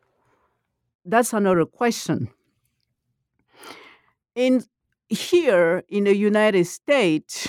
[1.04, 2.28] That's another question.
[4.34, 4.64] In
[5.08, 7.48] here in the United States,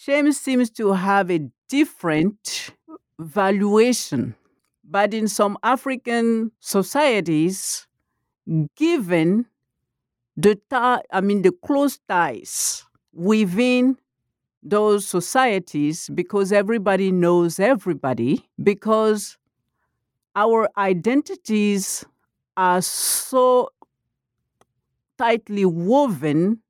[0.00, 2.70] shame seems to have a different
[3.18, 4.34] valuation.
[4.82, 7.86] But in some African societies,
[8.76, 9.44] given
[10.36, 12.82] the tie, I mean the close ties
[13.12, 13.98] within
[14.62, 19.36] those societies because everybody knows everybody, because
[20.34, 22.04] our identities
[22.56, 23.68] are so
[25.18, 26.62] tightly woven,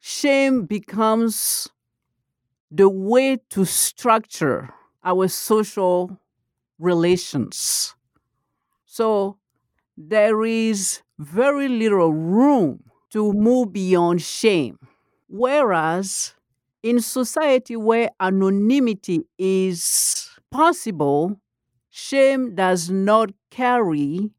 [0.00, 1.68] shame becomes
[2.70, 4.70] the way to structure
[5.04, 6.18] our social
[6.78, 7.94] relations.
[8.86, 9.38] So
[9.96, 14.78] there is very little room to move beyond shame.
[15.28, 16.34] Whereas
[16.82, 21.40] in society where anonymity is possible,
[21.90, 24.30] shame does not carry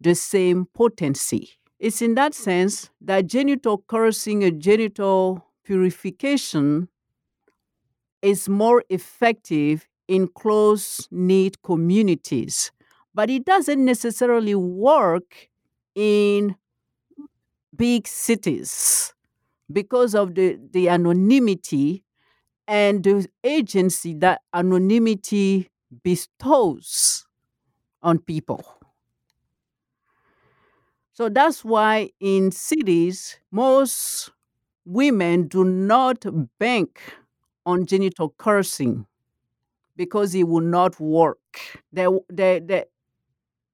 [0.00, 1.59] the same potency.
[1.80, 6.88] It's in that sense that genital cursing and genital purification
[8.22, 12.72] is more effective in close knit communities,
[13.14, 15.48] but it doesn't necessarily work
[15.94, 16.56] in
[17.76, 19.14] big cities
[19.72, 22.04] because of the, the anonymity
[22.68, 25.70] and the agency that anonymity
[26.04, 27.26] bestows
[28.02, 28.79] on people.
[31.20, 34.30] So that's why in cities, most
[34.86, 36.24] women do not
[36.58, 36.98] bank
[37.66, 39.04] on genital cursing
[39.96, 41.38] because it will not work.
[41.92, 42.84] They, they, they,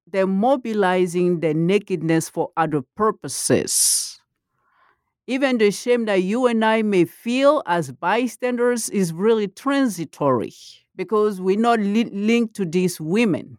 [0.09, 4.20] they're mobilizing their nakedness for other purposes.
[5.28, 10.53] Even the shame that you and I may feel as bystanders is really transitory
[10.97, 13.59] because we're not li- linked to these women.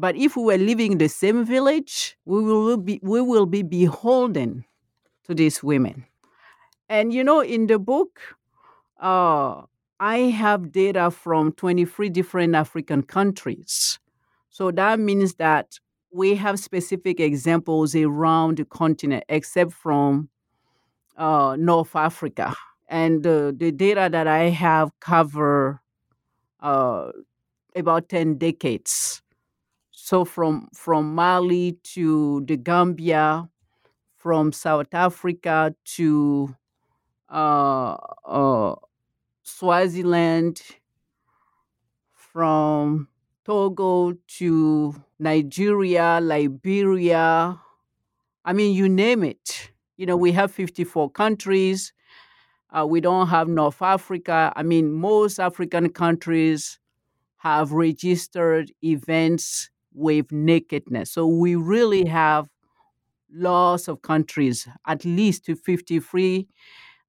[0.00, 3.62] But if we were living in the same village, we will be, we will be
[3.62, 4.64] beholden
[5.24, 6.06] to these women.
[6.88, 8.18] And you know, in the book,
[8.98, 9.60] uh,
[10.00, 13.98] I have data from 23 different African countries.
[14.48, 15.78] So that means that
[16.10, 20.30] we have specific examples around the continent, except from
[21.18, 22.56] uh, North Africa.
[22.88, 25.82] And uh, the data that I have cover
[26.60, 27.10] uh,
[27.76, 29.20] about 10 decades.
[30.02, 33.48] So from, from Mali to the Gambia,
[34.16, 36.56] from South Africa to
[37.28, 38.74] uh, uh,
[39.42, 40.62] Swaziland,
[42.14, 43.08] from
[43.44, 47.60] Togo to Nigeria, Liberia.
[48.44, 49.70] I mean, you name it.
[49.98, 51.92] You know, we have 54 countries.
[52.70, 54.50] Uh, we don't have North Africa.
[54.56, 56.78] I mean, most African countries
[57.36, 61.10] have registered events with nakedness.
[61.12, 62.48] So we really have
[63.32, 66.48] lots of countries, at least to 53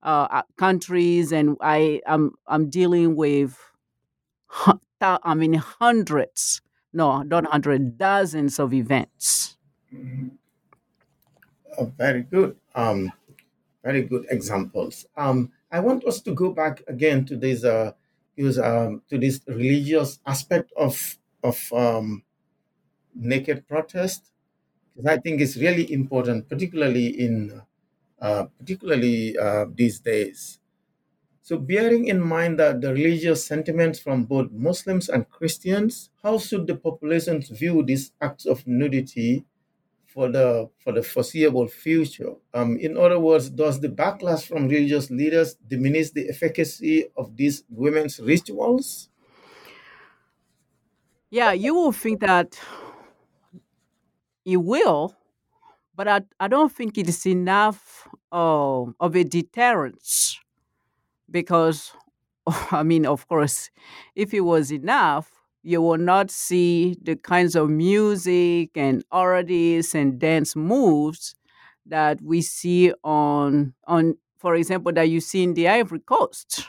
[0.03, 3.57] uh, countries, and I am I'm, I'm dealing with
[5.01, 6.61] I mean hundreds,
[6.93, 9.57] no, not hundred, dozens of events.
[9.93, 10.29] Mm-hmm.
[11.77, 12.57] Oh, very good.
[12.75, 13.11] Um,
[13.83, 15.05] very good examples.
[15.15, 17.93] Um, I want us to go back again to this uh,
[18.35, 22.23] use um, to this religious aspect of of um,
[23.15, 24.31] naked protest
[24.95, 27.61] because I think it's really important, particularly in
[28.21, 30.59] uh, particularly uh, these days.
[31.43, 36.67] So, bearing in mind that the religious sentiments from both Muslims and Christians, how should
[36.67, 39.45] the populations view these acts of nudity
[40.05, 42.35] for the for the foreseeable future?
[42.53, 47.63] Um, in other words, does the backlash from religious leaders diminish the efficacy of these
[47.69, 49.09] women's rituals?
[51.29, 52.59] Yeah, you will think that
[54.45, 55.15] it will,
[55.95, 60.39] but I, I don't think it is enough uh, of a deterrence
[61.29, 61.91] because,
[62.71, 63.69] I mean, of course,
[64.15, 65.31] if it was enough,
[65.63, 71.35] you will not see the kinds of music and oddities and dance moves
[71.85, 76.67] that we see on on for example that you see in the Ivory Coast.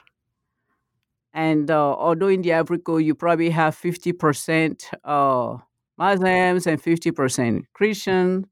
[1.32, 5.56] And uh, although in the Ivory Coast you probably have fifty percent uh,
[6.02, 8.46] Muslims and fifty percent Christian,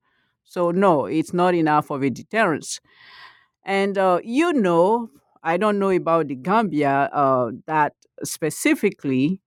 [0.45, 2.81] so no, it's not enough of a deterrence.
[3.65, 5.11] And uh, you know,
[5.43, 7.93] I don't know about the Gambia uh, that
[8.23, 9.41] specifically,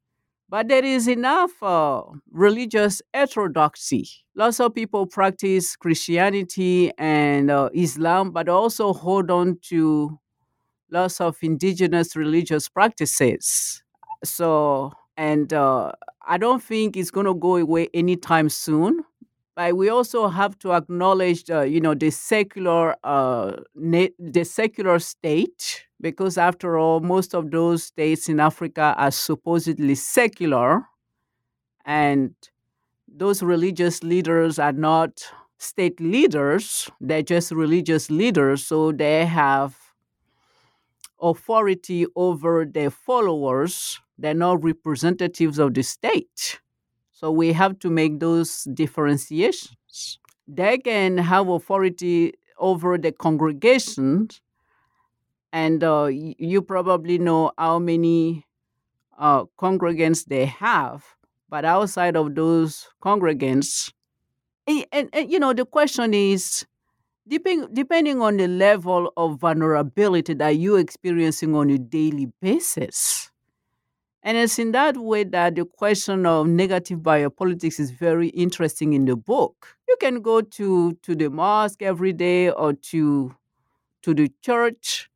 [0.50, 2.02] but there is enough uh,
[2.32, 4.06] religious heterodoxy.
[4.36, 10.20] Lots of people practice Christianity and uh, Islam, but also hold on to
[10.92, 13.84] lots of indigenous religious practices.
[14.24, 15.92] So, and uh,
[16.26, 19.04] I don't think it's going to go away anytime soon.
[19.56, 25.86] But we also have to acknowledge, you know, the secular, uh, na- the secular state,
[26.02, 30.86] because after all, most of those states in Africa are supposedly secular,
[31.86, 32.34] and
[33.08, 35.24] those religious leaders are not
[35.60, 38.66] state leaders; they're just religious leaders.
[38.66, 39.78] So they have
[41.22, 44.00] authority over their followers.
[44.24, 46.62] They're not representatives of the state.
[47.12, 50.18] So we have to make those differentiations.
[50.48, 54.30] They can have authority over the congregation,
[55.52, 58.46] and uh, you probably know how many
[59.20, 61.04] uh, congregants they have.
[61.50, 63.92] But outside of those congregants,
[64.66, 66.66] and, and, and you know, the question is
[67.28, 73.33] depending, depending on the level of vulnerability that you're experiencing on a daily basis.
[74.24, 79.04] And it's in that way that the question of negative biopolitics is very interesting in
[79.04, 79.76] the book.
[79.88, 83.36] You can go to, to the mosque every day or to,
[84.04, 85.10] to the church,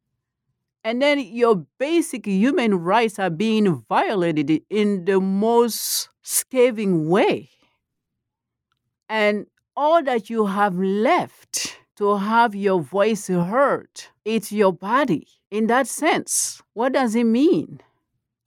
[0.83, 7.49] and then your basic human rights are being violated in the most scathing way.
[9.09, 13.89] And all that you have left to have your voice heard,
[14.23, 15.27] it's your body.
[15.49, 17.79] In that sense, what does it mean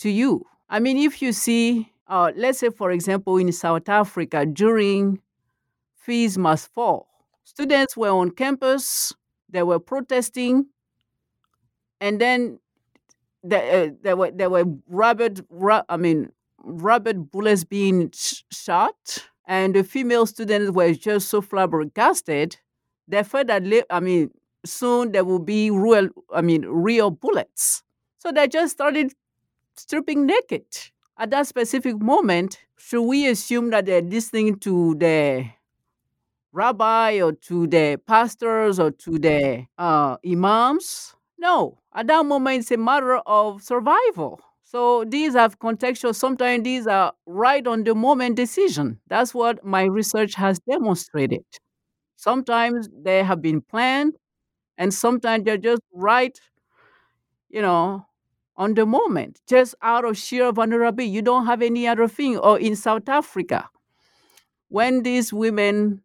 [0.01, 0.47] to you?
[0.69, 5.21] I mean, if you see, uh, let's say, for example, in South Africa during
[5.97, 7.09] Fees Must Fall,
[7.45, 9.13] students were on campus,
[9.49, 10.67] they were protesting,
[12.01, 12.59] and then
[13.43, 16.31] there, uh, there were there were rubber, ru- I mean,
[16.65, 22.59] rubber bullets being sh- shot, and the female students were just so flabbergasted.
[23.09, 24.31] They felt that, I mean,
[24.65, 27.83] soon there will be real, I mean, real bullets.
[28.19, 29.13] So they just started
[29.81, 30.65] stripping naked.
[31.19, 35.47] At that specific moment, should we assume that they're listening to the
[36.53, 41.15] rabbi or to the pastors or to the uh, imams?
[41.39, 41.79] No.
[41.95, 44.41] At that moment, it's a matter of survival.
[44.63, 49.01] So these have contextual, sometimes these are right on the moment decision.
[49.09, 51.45] That's what my research has demonstrated.
[52.17, 54.15] Sometimes they have been planned,
[54.79, 56.39] and sometimes they're just right,
[57.49, 58.07] you know,
[58.61, 61.11] on the moment, just out of sheer vulnerability.
[61.11, 62.37] You don't have any other thing.
[62.39, 63.69] Or in South Africa,
[64.69, 66.03] when these women,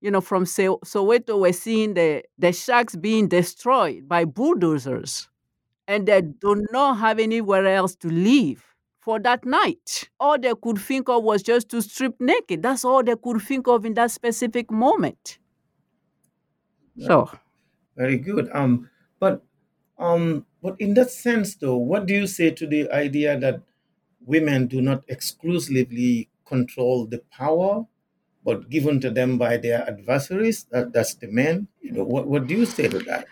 [0.00, 5.28] you know, from So- Soweto were seeing the, the shacks being destroyed by bulldozers,
[5.88, 8.64] and they do not have anywhere else to live
[9.00, 10.08] for that night.
[10.20, 12.62] All they could think of was just to strip naked.
[12.62, 15.38] That's all they could think of in that specific moment.
[16.98, 17.30] So,
[17.96, 18.50] Very good.
[18.52, 18.88] Um,
[19.18, 19.44] but
[20.02, 23.62] um, but in that sense, though, what do you say to the idea that
[24.24, 27.86] women do not exclusively control the power,
[28.44, 30.64] but given to them by their adversaries?
[30.70, 31.68] That, that's the men.
[31.80, 33.26] You know, what what do you say to that?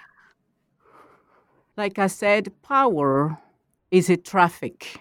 [1.80, 3.38] like I said, power
[3.90, 5.00] is a traffic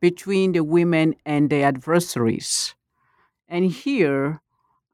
[0.00, 2.74] between the women and the adversaries.
[3.48, 4.40] And here,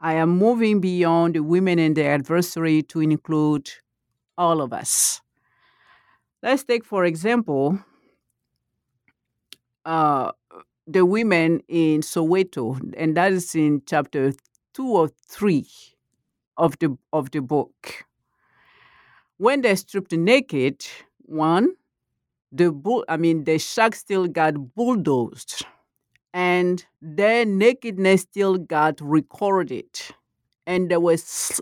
[0.00, 3.70] I am moving beyond the women and the adversary to include
[4.38, 5.21] all of us.
[6.42, 7.78] Let's take, for example,
[9.84, 10.32] uh,
[10.86, 14.32] the women in Soweto, and that is in chapter
[14.74, 15.68] two or three
[16.56, 18.04] of the of the book.
[19.36, 20.86] When they're stripped naked,
[21.18, 21.74] one,
[22.52, 25.66] the bull, I mean, the shack still got bulldozed,
[26.34, 29.88] and their nakedness still got recorded,
[30.66, 31.60] and there was,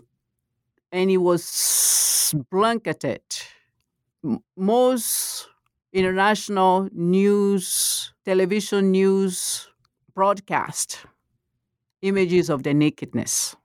[0.91, 3.23] and it was blanketed.
[4.55, 5.47] Most
[5.93, 9.67] international news, television news
[10.13, 11.05] broadcast
[12.01, 13.55] images of the nakedness.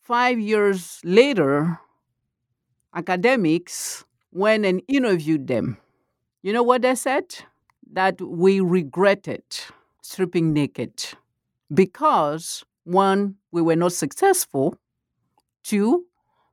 [0.00, 1.78] Five years later,
[2.94, 5.78] academics went and interviewed them.
[6.42, 7.36] You know what they said?
[7.92, 9.44] That we regretted
[10.02, 11.04] stripping naked
[11.72, 14.76] because, one, we were not successful.
[15.62, 16.04] Two,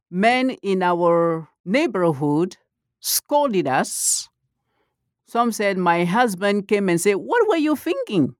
[0.10, 2.58] men in our neighborhood
[3.02, 4.30] scolded us.
[5.26, 8.36] Some said, My husband came and said, What were you thinking?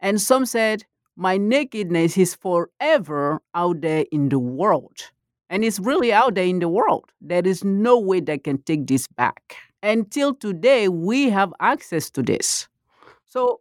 [0.00, 0.84] And some said,
[1.16, 5.10] My nakedness is forever out there in the world.
[5.48, 7.10] And it's really out there in the world.
[7.20, 9.56] There is no way they can take this back.
[9.82, 12.68] Until today, we have access to this.
[13.24, 13.60] So,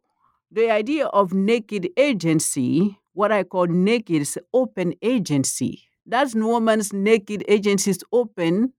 [0.52, 5.84] the idea of naked agency, what I call naked, is open agency.
[6.06, 8.74] That woman's naked agency is open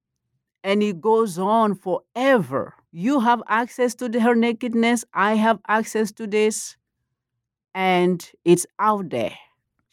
[0.64, 2.74] and it goes on forever.
[2.92, 6.76] You have access to the- her nakedness, I have access to this,
[7.74, 9.36] and it's out there.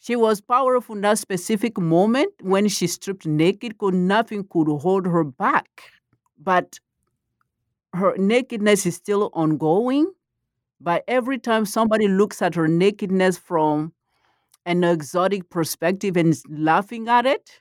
[0.00, 5.06] She was powerful in that specific moment when she stripped naked, could nothing could hold
[5.06, 5.82] her back.
[6.38, 6.78] But
[7.94, 10.12] her nakedness is still ongoing.
[10.80, 13.92] But every time somebody looks at her nakedness from
[14.66, 17.60] an exotic perspective and is laughing at it,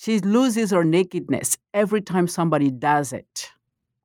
[0.00, 3.50] she loses her nakedness every time somebody does it.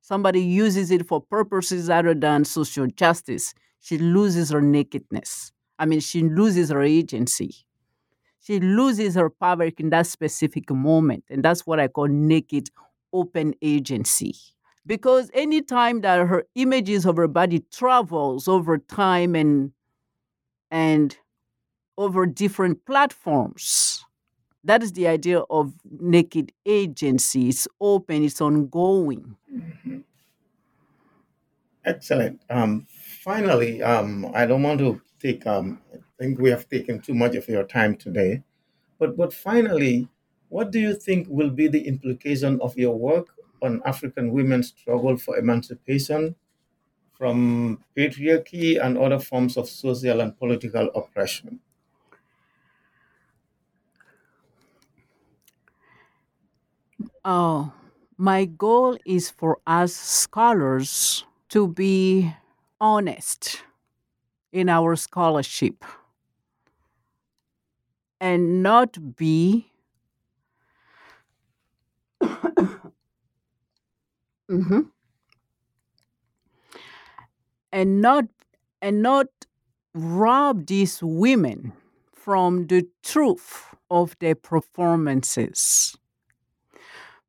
[0.02, 5.52] somebody uses it for purposes other than social justice, she loses her nakedness.
[5.78, 7.54] I mean, she loses her agency.
[8.40, 11.24] She loses her power in that specific moment.
[11.30, 12.70] And that's what I call naked
[13.12, 14.34] open agency.
[14.86, 19.72] Because anytime that her images of her body travels over time and
[20.70, 21.18] and
[21.98, 24.05] over different platforms,
[24.66, 27.48] that is the idea of naked agency.
[27.48, 29.36] It's open, it's ongoing.
[29.52, 29.98] Mm-hmm.
[31.84, 32.40] Excellent.
[32.50, 32.86] Um,
[33.22, 35.46] finally, um, I don't want to take.
[35.46, 38.42] Um, I think we have taken too much of your time today,
[38.98, 40.08] but but finally,
[40.48, 43.28] what do you think will be the implication of your work
[43.62, 46.34] on African women's struggle for emancipation
[47.18, 51.60] from patriarchy and other forms of social and political oppression?
[57.26, 57.72] Oh,
[58.16, 62.34] my goal is for us scholars to be
[62.80, 63.62] honest
[64.52, 65.84] in our scholarship
[68.20, 69.70] and not be
[74.48, 74.90] Mhm.
[77.72, 78.24] and not
[78.82, 79.26] and not
[79.94, 81.72] rob these women
[82.12, 85.96] from the truth of their performances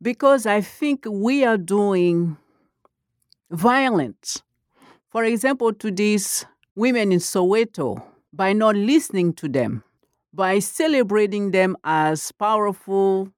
[0.01, 2.37] because I think we are doing
[3.51, 4.41] violence.
[5.09, 6.45] For example, to these
[6.75, 9.83] women in Soweto by not listening to them,
[10.33, 13.29] by celebrating them as powerful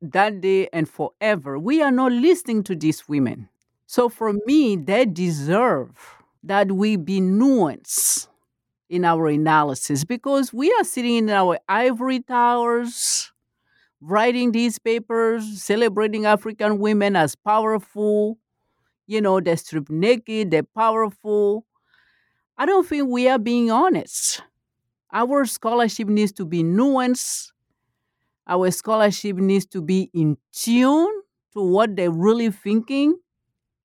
[0.00, 1.58] that day and forever.
[1.58, 3.48] We are not listening to these women.
[3.86, 5.90] So for me, they deserve
[6.42, 8.28] that we be nuanced
[8.88, 13.32] in our analysis because we are sitting in our ivory towers
[14.00, 18.38] writing these papers, celebrating African women as powerful.
[19.06, 21.66] You know, they're stripped naked, they're powerful.
[22.58, 24.42] I don't think we are being honest.
[25.12, 27.52] Our scholarship needs to be nuanced.
[28.46, 31.22] Our scholarship needs to be in tune
[31.54, 33.18] to what they're really thinking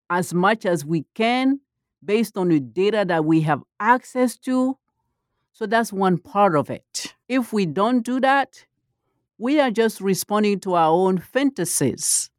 [0.10, 1.60] as much as we can
[2.04, 4.78] based on the data that we have access to.
[5.54, 7.16] So that's one part of it.
[7.28, 8.66] If we don't do that,
[9.42, 12.30] we are just responding to our own fantasies.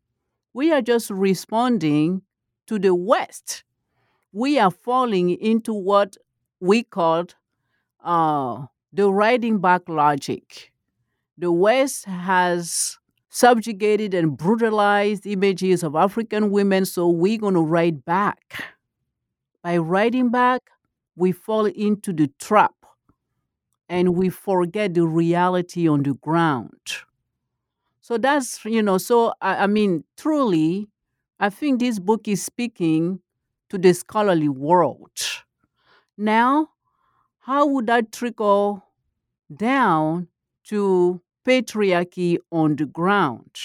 [0.54, 2.22] We are just responding
[2.68, 3.64] to the West.
[4.32, 6.16] We are falling into what
[6.60, 7.34] we called
[8.04, 10.70] uh, the riding back logic.
[11.36, 12.98] The West has
[13.30, 18.76] subjugated and brutalized images of African women, so we're going to ride back.
[19.60, 20.70] By riding back,
[21.16, 22.74] we fall into the trap
[23.88, 26.80] and we forget the reality on the ground.
[28.00, 30.88] So that's, you know, so I, I mean, truly,
[31.38, 33.20] I think this book is speaking
[33.70, 35.10] to the scholarly world.
[36.16, 36.70] Now,
[37.40, 38.84] how would that trickle
[39.54, 40.28] down
[40.64, 43.56] to patriarchy on the ground?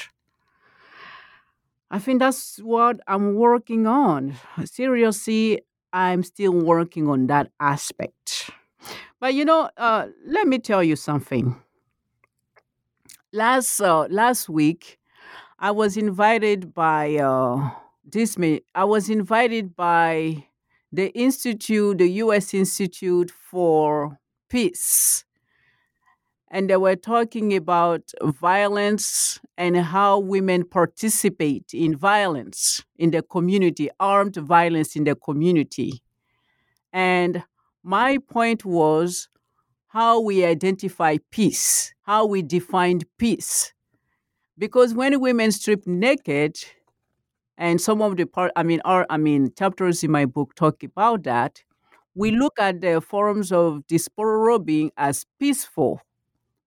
[1.89, 4.35] I think that's what I'm working on.
[4.65, 5.61] Seriously,
[5.93, 8.49] I'm still working on that aspect.
[9.19, 11.55] But you know, uh, let me tell you something.
[13.33, 14.99] Last uh, last week,
[15.59, 17.71] I was invited by uh,
[18.05, 18.37] this.
[18.75, 20.45] I was invited by
[20.91, 22.53] the institute, the U.S.
[22.53, 25.25] Institute for Peace,
[26.49, 33.89] and they were talking about violence and how women participate in violence in the community,
[33.99, 36.01] armed violence in the community.
[36.93, 37.43] And
[37.87, 39.29] my point was
[39.89, 43.73] how we identify peace, how we defined peace.
[44.57, 46.57] Because when women strip naked,
[47.57, 50.83] and some of the part, I mean, our, I mean, chapters in my book talk
[50.83, 51.63] about that.
[52.15, 56.01] We look at the forms of disrobing as peaceful,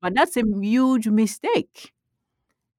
[0.02, 1.92] but that's a huge mistake.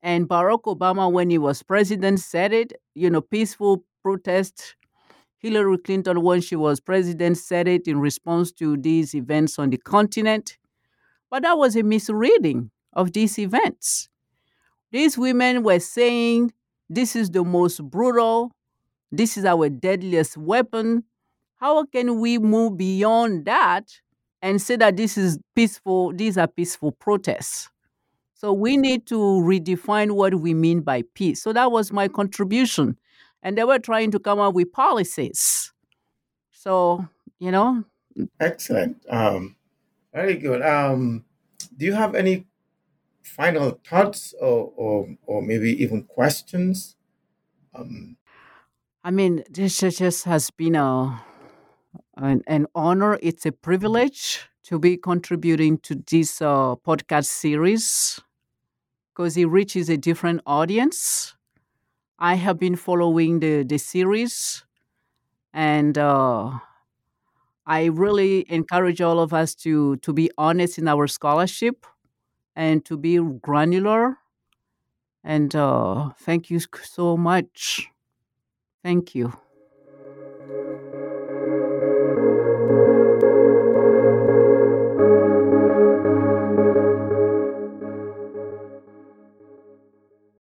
[0.04, 2.74] And Barack Obama, when he was president, said it.
[2.96, 4.76] You know, peaceful protest
[5.42, 9.78] Hillary Clinton, when she was president, said it in response to these events on the
[9.78, 10.58] continent.
[11.32, 14.08] But that was a misreading of these events.
[14.92, 16.54] These women were saying
[16.90, 18.52] this is the most brutal,
[19.12, 21.06] this is our deadliest weapon.
[21.56, 23.92] How can we move beyond that
[24.42, 27.70] and say that this is peaceful, these are peaceful protests?
[28.36, 31.42] So we need to redefine what we mean by peace.
[31.42, 32.98] So that was my contribution
[33.44, 35.72] and they were trying to come up with policies.
[36.52, 37.08] So,
[37.40, 37.84] you know.
[38.40, 39.04] Excellent.
[39.10, 39.56] Um,
[40.14, 40.62] very good.
[40.62, 41.26] Um,
[41.78, 42.48] do you have any
[43.24, 46.96] final thoughts or, or, or maybe even questions?
[47.74, 48.18] Um,
[49.04, 51.24] I mean, this just has been a
[52.18, 53.18] an, an honor.
[53.22, 58.20] It's a privilege to be contributing to this uh, podcast series
[59.14, 61.36] because it reaches a different audience.
[62.22, 64.64] I have been following the, the series,
[65.54, 66.60] and uh,
[67.66, 71.86] I really encourage all of us to, to be honest in our scholarship
[72.56, 74.18] and to be granular.
[75.24, 77.88] And uh, thank you so much.
[78.84, 79.34] Thank you.